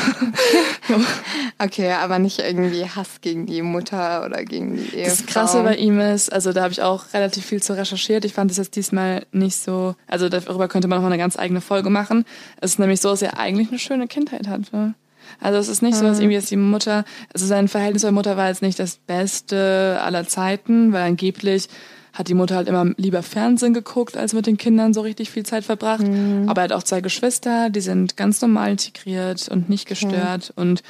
[1.58, 5.10] Okay, aber nicht irgendwie Hass gegen die Mutter oder gegen die Ehefrau.
[5.10, 8.24] Das Krasse bei ihm ist, also da habe ich auch relativ viel zu recherchiert.
[8.24, 11.38] Ich fand es jetzt diesmal nicht so, also darüber könnte man noch mal eine ganz
[11.38, 12.24] eigene Folge machen.
[12.60, 14.94] Es ist nämlich so, dass er eigentlich eine schöne Kindheit hatte.
[15.40, 18.36] Also es ist nicht so, dass irgendwie jetzt die Mutter, also sein Verhältnis zur Mutter
[18.36, 21.68] war jetzt nicht das Beste aller Zeiten, weil angeblich
[22.12, 25.44] hat die Mutter halt immer lieber Fernsehen geguckt, als mit den Kindern so richtig viel
[25.44, 26.04] Zeit verbracht.
[26.46, 30.52] Aber er hat auch zwei Geschwister, die sind ganz normal integriert und nicht gestört.
[30.56, 30.82] Und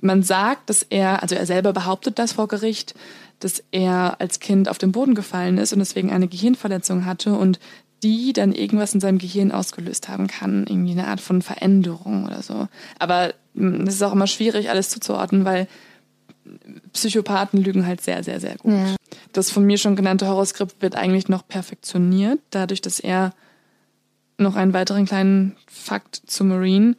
[0.00, 2.94] man sagt, dass er, also er selber behauptet das vor Gericht,
[3.38, 7.58] dass er als Kind auf den Boden gefallen ist und deswegen eine Gehirnverletzung hatte und
[8.02, 12.42] die dann irgendwas in seinem Gehirn ausgelöst haben kann, irgendwie eine Art von Veränderung oder
[12.42, 12.68] so.
[12.98, 15.68] Aber es ist auch immer schwierig, alles zuzuordnen, weil
[16.92, 18.72] Psychopathen lügen halt sehr, sehr, sehr gut.
[18.72, 18.96] Ja.
[19.32, 23.32] Das von mir schon genannte Horrorskript wird eigentlich noch perfektioniert, dadurch, dass er
[24.38, 26.96] noch einen weiteren kleinen Fakt zu Marine.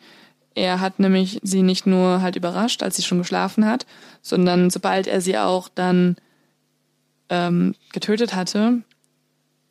[0.55, 3.85] Er hat nämlich sie nicht nur halt überrascht, als sie schon geschlafen hat,
[4.21, 6.15] sondern sobald er sie auch dann
[7.29, 8.81] ähm, getötet hatte,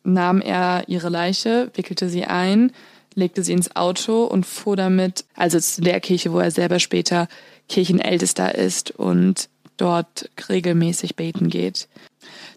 [0.03, 2.71] nahm er ihre Leiche, wickelte sie ein,
[3.15, 7.27] legte sie ins Auto und fuhr damit, also zu der Kirche, wo er selber später
[7.69, 11.87] Kirchenältester ist und dort regelmäßig beten geht.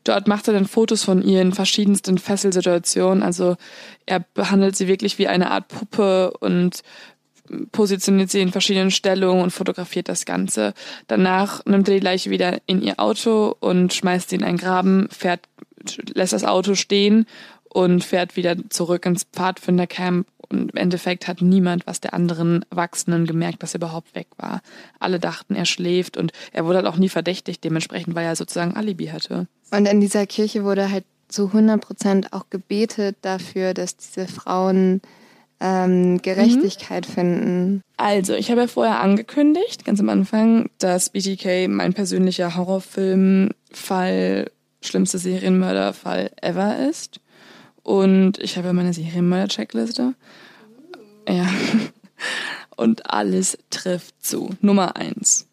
[0.05, 3.23] Dort macht er dann Fotos von ihr in verschiedensten Fesselsituationen.
[3.23, 3.57] Also
[4.05, 6.83] er behandelt sie wirklich wie eine Art Puppe und
[7.73, 10.75] positioniert sie in verschiedenen Stellungen und fotografiert das Ganze.
[11.07, 15.09] Danach nimmt er die Leiche wieder in ihr Auto und schmeißt sie in einen Graben,
[15.11, 15.41] fährt,
[16.15, 17.27] lässt das Auto stehen
[17.69, 20.27] und fährt wieder zurück ins Pfadfindercamp.
[20.51, 24.61] Und im Endeffekt hat niemand was der anderen Erwachsenen gemerkt, dass er überhaupt weg war.
[24.99, 28.77] Alle dachten, er schläft und er wurde halt auch nie verdächtigt, dementsprechend, weil er sozusagen
[28.77, 29.47] Alibi hatte.
[29.71, 35.01] Und in dieser Kirche wurde halt zu 100 Prozent auch gebetet dafür, dass diese Frauen
[35.61, 37.83] ähm, Gerechtigkeit finden.
[37.97, 44.51] Also, ich habe ja vorher angekündigt, ganz am Anfang, dass BTK mein persönlicher Horrorfilmfall,
[44.83, 47.21] schlimmste Serienmörderfall ever ist.
[47.87, 50.14] Und ich habe ja meine Serienmörder-Checkliste.
[51.28, 51.49] Ja.
[52.76, 54.51] Und alles trifft zu.
[54.61, 55.47] Nummer eins.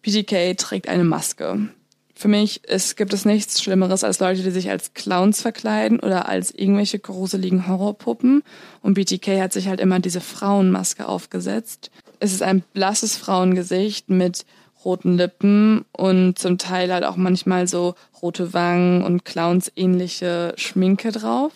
[0.00, 1.68] BTK trägt eine Maske.
[2.14, 6.26] Für mich es gibt es nichts Schlimmeres als Leute, die sich als Clowns verkleiden oder
[6.26, 8.42] als irgendwelche gruseligen Horrorpuppen.
[8.80, 11.90] Und BTK hat sich halt immer diese Frauenmaske aufgesetzt.
[12.18, 14.46] Es ist ein blasses Frauengesicht mit
[14.86, 21.52] roten Lippen und zum Teil halt auch manchmal so rote Wangen und Clowns-ähnliche Schminke drauf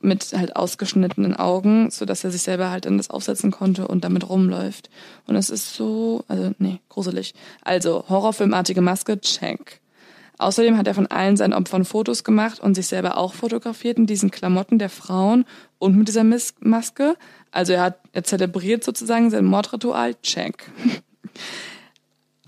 [0.00, 4.04] mit halt ausgeschnittenen Augen, so dass er sich selber halt dann das aufsetzen konnte und
[4.04, 4.88] damit rumläuft.
[5.26, 7.34] Und es ist so, also nee, gruselig.
[7.62, 9.80] Also Horrorfilmartige Maske, check.
[10.38, 14.06] Außerdem hat er von allen seinen Opfern Fotos gemacht und sich selber auch fotografiert in
[14.06, 15.44] diesen Klamotten der Frauen
[15.78, 17.16] und mit dieser Mis Maske.
[17.50, 20.70] Also er hat, er zelebriert sozusagen sein Mordritual, check.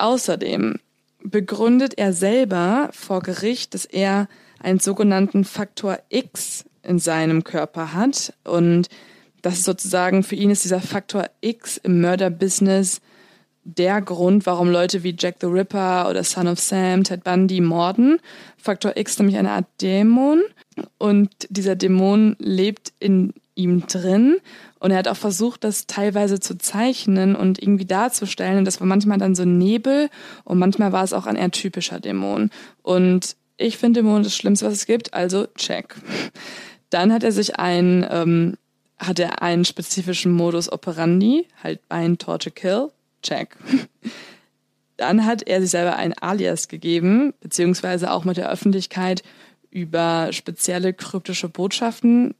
[0.00, 0.76] Außerdem
[1.22, 4.28] begründet er selber vor Gericht, dass er
[4.58, 8.32] einen sogenannten Faktor X in seinem Körper hat.
[8.44, 8.88] Und
[9.42, 13.02] das ist sozusagen, für ihn ist dieser Faktor X im Mörderbusiness
[13.64, 18.18] der Grund, warum Leute wie Jack the Ripper oder Son of Sam, Ted Bundy morden.
[18.56, 20.40] Faktor X nämlich eine Art Dämon
[20.96, 24.36] und dieser Dämon lebt in ihm drin
[24.78, 28.58] und er hat auch versucht, das teilweise zu zeichnen und irgendwie darzustellen.
[28.58, 30.08] Und das war manchmal dann so Nebel
[30.44, 32.50] und manchmal war es auch ein eher typischer Dämon.
[32.82, 35.94] Und ich finde Dämon das Schlimmste, was es gibt, also check.
[36.88, 38.56] Dann hat er sich ein, ähm,
[38.98, 42.88] hat er einen spezifischen Modus operandi, halt ein Torture Kill,
[43.22, 43.56] check.
[44.96, 49.22] Dann hat er sich selber ein Alias gegeben, beziehungsweise auch mit der Öffentlichkeit
[49.70, 52.34] über spezielle kryptische Botschaften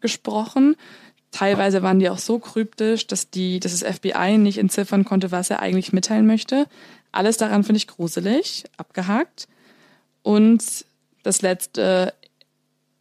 [0.00, 0.76] gesprochen.
[1.30, 5.50] Teilweise waren die auch so kryptisch, dass die, dass das FBI nicht entziffern konnte, was
[5.50, 6.66] er eigentlich mitteilen möchte.
[7.12, 9.48] Alles daran finde ich gruselig, abgehakt.
[10.22, 10.84] Und
[11.22, 12.14] das letzte,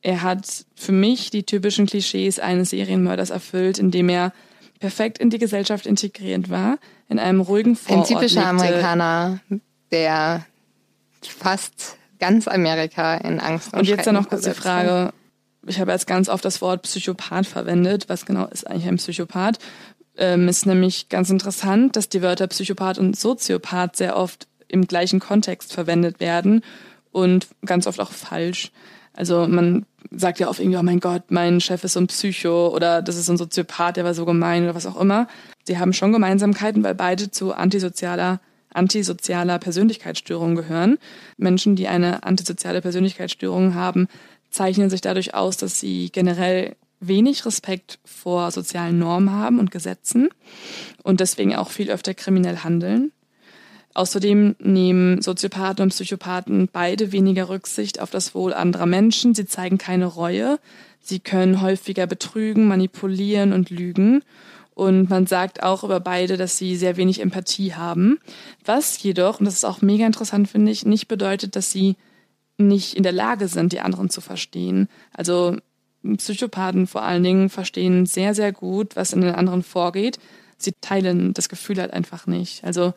[0.01, 4.34] er hat für mich die typischen Klischees eines Serienmörders erfüllt, indem er
[4.80, 6.77] perfekt in die Gesellschaft integriert war,
[7.09, 8.65] in einem ruhigen Vorort Ein typischer lebte.
[8.65, 9.39] Amerikaner,
[9.91, 10.45] der
[11.21, 14.53] fast ganz Amerika in Angst und Und jetzt dann noch kurz die.
[14.53, 15.13] Frage,
[15.68, 18.05] ich habe jetzt ganz oft das Wort Psychopath verwendet.
[18.07, 19.60] Was genau ist eigentlich ein Psychopath?
[20.18, 25.20] Ähm, ist nämlich ganz interessant, dass die Wörter Psychopath und Soziopath sehr oft im gleichen
[25.20, 26.64] Kontext verwendet werden
[27.12, 28.72] und ganz oft auch falsch.
[29.14, 32.70] Also man sagt ja oft irgendwie, oh mein Gott, mein Chef ist so ein Psycho
[32.70, 35.28] oder das ist so ein Soziopath, der war so gemein oder was auch immer.
[35.66, 38.39] Sie haben schon Gemeinsamkeiten, weil beide zu antisozialer
[38.72, 40.99] antisozialer Persönlichkeitsstörung gehören.
[41.38, 44.07] Menschen, die eine antisoziale Persönlichkeitsstörung haben,
[44.49, 50.29] zeichnen sich dadurch aus, dass sie generell wenig Respekt vor sozialen Normen haben und Gesetzen
[51.03, 53.11] und deswegen auch viel öfter kriminell handeln.
[53.93, 59.33] Außerdem nehmen Soziopathen und Psychopathen beide weniger Rücksicht auf das Wohl anderer Menschen.
[59.33, 60.59] Sie zeigen keine Reue.
[61.01, 64.23] Sie können häufiger betrügen, manipulieren und lügen.
[64.75, 68.19] Und man sagt auch über beide, dass sie sehr wenig Empathie haben.
[68.63, 71.97] Was jedoch, und das ist auch mega interessant, finde ich, nicht bedeutet, dass sie
[72.60, 74.88] nicht in der Lage sind, die anderen zu verstehen.
[75.14, 75.57] Also
[76.18, 80.20] Psychopathen vor allen Dingen verstehen sehr, sehr gut, was in den anderen vorgeht.
[80.57, 82.64] Sie teilen das Gefühl halt einfach nicht.
[82.64, 82.93] Also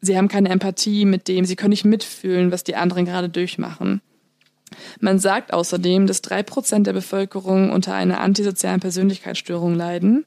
[0.00, 4.00] sie haben keine Empathie mit dem, sie können nicht mitfühlen, was die anderen gerade durchmachen.
[5.00, 10.26] Man sagt außerdem, dass drei Prozent der Bevölkerung unter einer antisozialen Persönlichkeitsstörung leiden,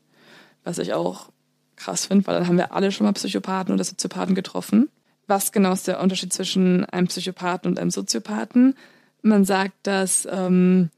[0.64, 1.30] was ich auch
[1.76, 4.90] krass finde, weil dann haben wir alle schon mal Psychopathen oder Soziopathen getroffen.
[5.30, 8.74] Was genau ist der Unterschied zwischen einem Psychopathen und einem Soziopathen?
[9.22, 10.90] Man sagt, dass, ähm,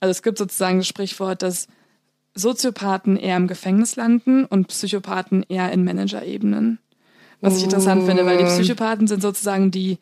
[0.00, 1.68] also es gibt sozusagen das Sprichwort, dass
[2.34, 6.78] Soziopathen eher im Gefängnis landen und Psychopathen eher in Managerebenen.
[7.42, 9.98] Was ich interessant finde, weil die Psychopathen sind sozusagen die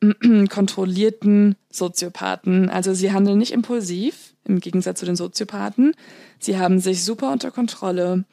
[0.50, 2.68] kontrollierten Soziopathen.
[2.68, 5.94] Also sie handeln nicht impulsiv, im Gegensatz zu den Soziopathen.
[6.38, 8.24] Sie haben sich super unter Kontrolle.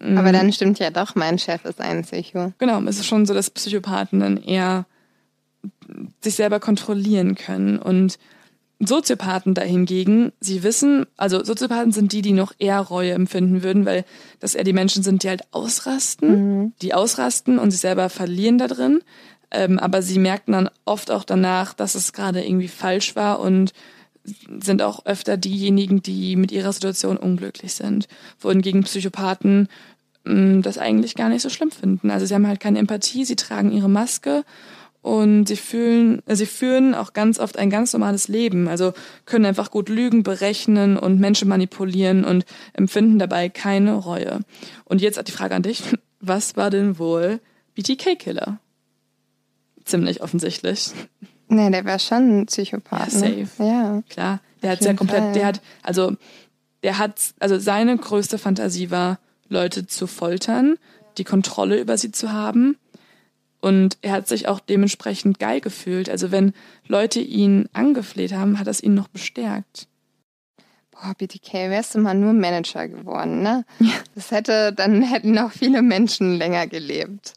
[0.00, 2.52] Aber dann stimmt ja doch, mein Chef ist ein Psycho.
[2.58, 4.86] Genau, es ist schon so, dass Psychopathen dann eher
[6.22, 8.18] sich selber kontrollieren können und
[8.82, 14.06] Soziopathen dahingegen, sie wissen, also Soziopathen sind die, die noch eher Reue empfinden würden, weil
[14.38, 16.30] das eher die Menschen sind, die halt ausrasten,
[16.60, 16.72] mhm.
[16.80, 19.02] die ausrasten und sich selber verlieren da drin.
[19.50, 23.72] Ähm, aber sie merken dann oft auch danach, dass es gerade irgendwie falsch war und
[24.60, 28.08] sind auch öfter diejenigen, die mit ihrer Situation unglücklich sind.
[28.38, 29.68] Wohingegen Psychopathen
[30.24, 32.10] mh, mm, das eigentlich gar nicht so schlimm finden.
[32.10, 34.44] Also sie haben halt keine Empathie, sie tragen ihre Maske
[35.02, 38.68] und sie fühlen, äh, sie führen auch ganz oft ein ganz normales Leben.
[38.68, 38.92] Also
[39.24, 42.44] können einfach gut lügen, berechnen und Menschen manipulieren und
[42.74, 44.40] empfinden dabei keine Reue.
[44.84, 45.82] Und jetzt hat die Frage an dich.
[46.20, 47.40] Was war denn wohl
[47.74, 48.58] BTK-Killer?
[49.84, 50.92] Ziemlich offensichtlich.
[51.50, 53.12] Nee, der war schon ein Psychopath.
[53.12, 53.46] Ja, ne?
[53.46, 53.64] safe.
[53.64, 54.02] Ja.
[54.08, 54.40] Klar.
[54.62, 55.32] Der hat sehr komplett, Fall.
[55.32, 56.16] der hat, also,
[56.82, 60.76] der hat, also seine größte Fantasie war, Leute zu foltern,
[61.18, 62.76] die Kontrolle über sie zu haben
[63.60, 66.08] und er hat sich auch dementsprechend geil gefühlt.
[66.08, 66.54] Also wenn
[66.86, 69.86] Leute ihn angefleht haben, hat das ihn noch bestärkt.
[70.90, 73.64] Boah, BTK, wärst du mal nur Manager geworden, ne?
[73.78, 73.92] Ja.
[74.14, 77.34] Das hätte, dann hätten noch viele Menschen länger gelebt.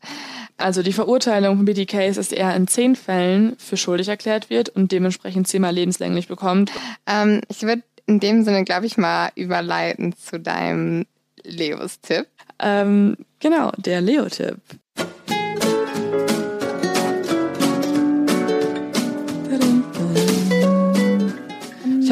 [0.57, 4.69] Also die Verurteilung von BTK ist, dass er in zehn Fällen für schuldig erklärt wird
[4.69, 6.71] und dementsprechend zehnmal lebenslänglich bekommt.
[7.07, 11.05] Ähm, ich würde in dem Sinne, glaube ich, mal überleiten zu deinem
[11.43, 12.27] Leos-Tipp.
[12.59, 14.59] Ähm, genau, der Leo-Tipp.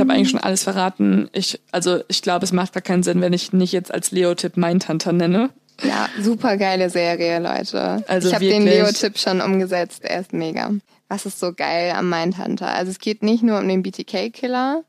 [0.02, 1.30] habe eigentlich schon alles verraten.
[1.32, 4.58] Ich, also ich glaube, es macht gar keinen Sinn, wenn ich nicht jetzt als Leo-Tipp
[4.58, 5.52] Mindhunter nenne.
[5.84, 8.04] Ja, super geile Serie, Leute.
[8.08, 10.04] Also ich habe den Leo-Tipp schon umgesetzt.
[10.04, 10.72] Er ist mega.
[11.08, 12.74] Was ist so geil am Mindhunter?
[12.74, 14.84] Also es geht nicht nur um den BTK-Killer,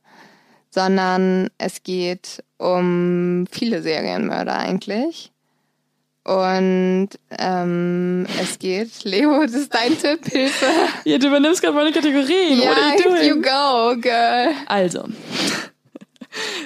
[0.70, 5.32] sondern es geht um viele Serienmörder eigentlich.
[6.24, 8.90] Und ähm, es geht.
[9.04, 10.66] Leo, das ist dein Tipp, Hilfe.
[11.04, 12.60] Ja, du übernimmst gerade meine Kategorien.
[12.60, 14.54] Ja, yeah, you go, girl.
[14.66, 15.08] Also,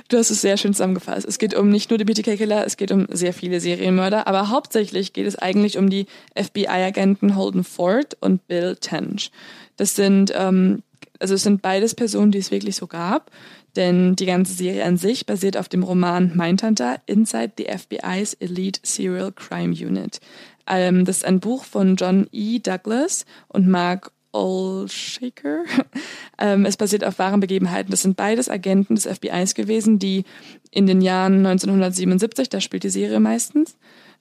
[0.09, 1.27] du hast es sehr schön zusammengefasst.
[1.27, 5.13] Es geht um nicht nur die BTK-Killer, es geht um sehr viele Serienmörder, aber hauptsächlich
[5.13, 9.31] geht es eigentlich um die FBI-Agenten Holden Ford und Bill Tench.
[9.77, 10.83] Das sind, ähm,
[11.19, 13.31] also es sind beides Personen, die es wirklich so gab.
[13.77, 18.81] Denn die ganze Serie an sich basiert auf dem Roman Mindhunter Inside the FBI's Elite
[18.83, 20.21] Serial Crime Unit.
[20.67, 22.59] Ähm, das ist ein Buch von John E.
[22.59, 25.65] Douglas und Mark Olshaker.
[26.39, 27.91] ähm, es basiert auf wahren Begebenheiten.
[27.91, 30.25] Das sind beides Agenten des FBIs gewesen, die
[30.71, 33.77] in den Jahren 1977, da spielt die Serie meistens,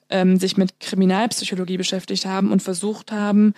[0.08, 3.52] ähm, sich mit Kriminalpsychologie beschäftigt haben und versucht haben,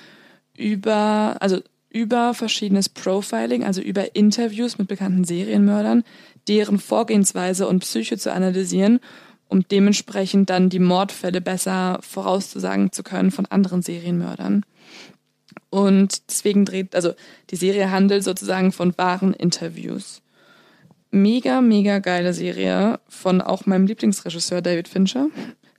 [0.56, 6.02] über, also über verschiedenes Profiling, also über Interviews mit bekannten Serienmördern,
[6.48, 9.00] deren Vorgehensweise und Psyche zu analysieren,
[9.48, 14.64] um dementsprechend dann die Mordfälle besser vorauszusagen zu können von anderen Serienmördern.
[15.70, 17.12] Und deswegen dreht, also
[17.50, 20.22] die Serie handelt sozusagen von wahren Interviews.
[21.10, 25.28] Mega, mega geile Serie von auch meinem Lieblingsregisseur David Fincher.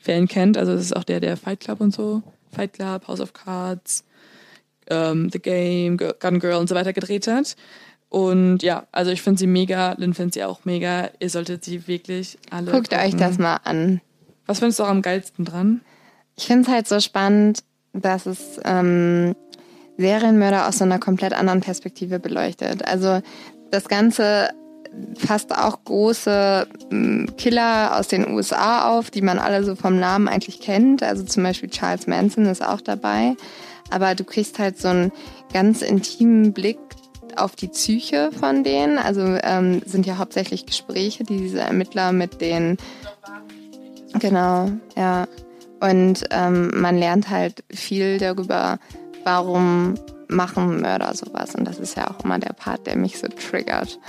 [0.03, 3.07] Wer ihn kennt, also das ist auch der, der Fight Club und so, Fight Club,
[3.07, 4.03] House of Cards,
[4.89, 7.55] ähm, The Game, Gun Girl und so weiter gedreht hat.
[8.09, 11.09] Und ja, also ich finde sie mega, Lynn findet sie auch mega.
[11.19, 12.71] Ihr solltet sie wirklich alle.
[12.71, 13.05] Guckt gucken.
[13.05, 14.01] euch das mal an.
[14.47, 15.81] Was findest du auch am geilsten dran?
[16.35, 17.63] Ich finde es halt so spannend,
[17.93, 19.35] dass es ähm,
[19.99, 22.87] Serienmörder aus einer komplett anderen Perspektive beleuchtet.
[22.87, 23.21] Also
[23.71, 24.49] das Ganze
[25.15, 30.27] fasst auch große mm, Killer aus den USA auf, die man alle so vom Namen
[30.27, 31.03] eigentlich kennt.
[31.03, 33.35] Also zum Beispiel Charles Manson ist auch dabei.
[33.91, 35.11] Aber du kriegst halt so einen
[35.53, 36.79] ganz intimen Blick
[37.35, 38.97] auf die Psyche von denen.
[38.97, 42.77] Also ähm, sind ja hauptsächlich Gespräche, die diese Ermittler mit den
[44.17, 45.27] Genau, ja.
[45.81, 48.79] Und ähm, man lernt halt viel darüber,
[49.29, 49.93] warum
[50.27, 51.55] machen Mörder sowas.
[51.55, 53.99] Und das ist ja auch immer der Part, der mich so triggert.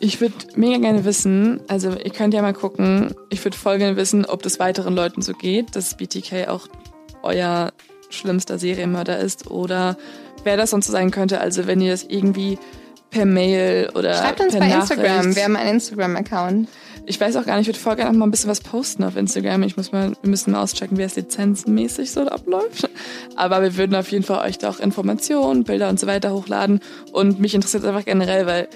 [0.00, 3.96] Ich würde mega gerne wissen, also ihr könnt ja mal gucken, ich würde voll gerne
[3.96, 6.68] wissen, ob das weiteren Leuten so geht, dass BTK auch
[7.24, 7.72] euer
[8.08, 9.96] schlimmster Serienmörder ist oder
[10.44, 11.40] wer das sonst so sein könnte.
[11.40, 12.60] Also wenn ihr das irgendwie
[13.10, 15.34] per Mail oder Schreibt uns per bei Nachricht, Instagram.
[15.34, 16.68] Wir haben einen Instagram-Account.
[17.08, 19.02] Ich weiß auch gar nicht, ich würde voll gerne noch mal ein bisschen was posten
[19.02, 19.62] auf Instagram.
[19.62, 22.88] Ich muss mal, wir müssen mal auschecken, wie es lizenzenmäßig so abläuft.
[23.34, 26.80] Aber wir würden auf jeden Fall euch da auch Informationen, Bilder und so weiter hochladen.
[27.12, 28.68] Und mich interessiert es einfach generell, weil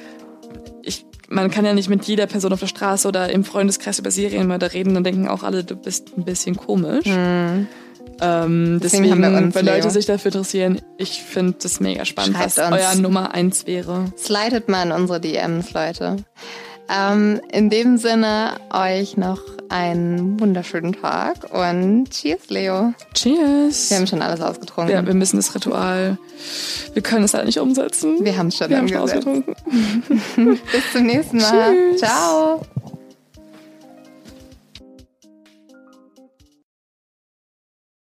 [0.82, 4.10] ich, man kann ja nicht mit jeder Person auf der Straße oder im Freundeskreis über
[4.10, 7.06] Serienmörder reden, dann denken auch alle, du bist ein bisschen komisch.
[7.06, 7.68] Ähm,
[8.20, 12.36] Deswegen deswegen, haben wir uns, wenn Leute sich dafür interessieren, ich finde das mega spannend,
[12.36, 12.76] Schreibt was uns.
[12.80, 14.12] euer Nummer eins wäre.
[14.16, 16.16] Slidet mal in unsere DMs, Leute.
[16.88, 22.92] Ähm, in dem Sinne, euch noch einen wunderschönen Tag und cheers, Leo.
[23.14, 23.90] Cheers!
[23.90, 24.92] Wir haben schon alles ausgetrunken.
[24.94, 26.18] Ja, wir müssen das Ritual.
[26.92, 28.22] Wir können es halt nicht umsetzen.
[28.24, 29.26] Wir haben es schon Wir haben schon umgesetzt.
[29.26, 29.54] ausgetrunken.
[30.72, 31.74] Bis zum nächsten Mal.
[31.74, 32.00] Tschüss.
[32.00, 32.60] Ciao.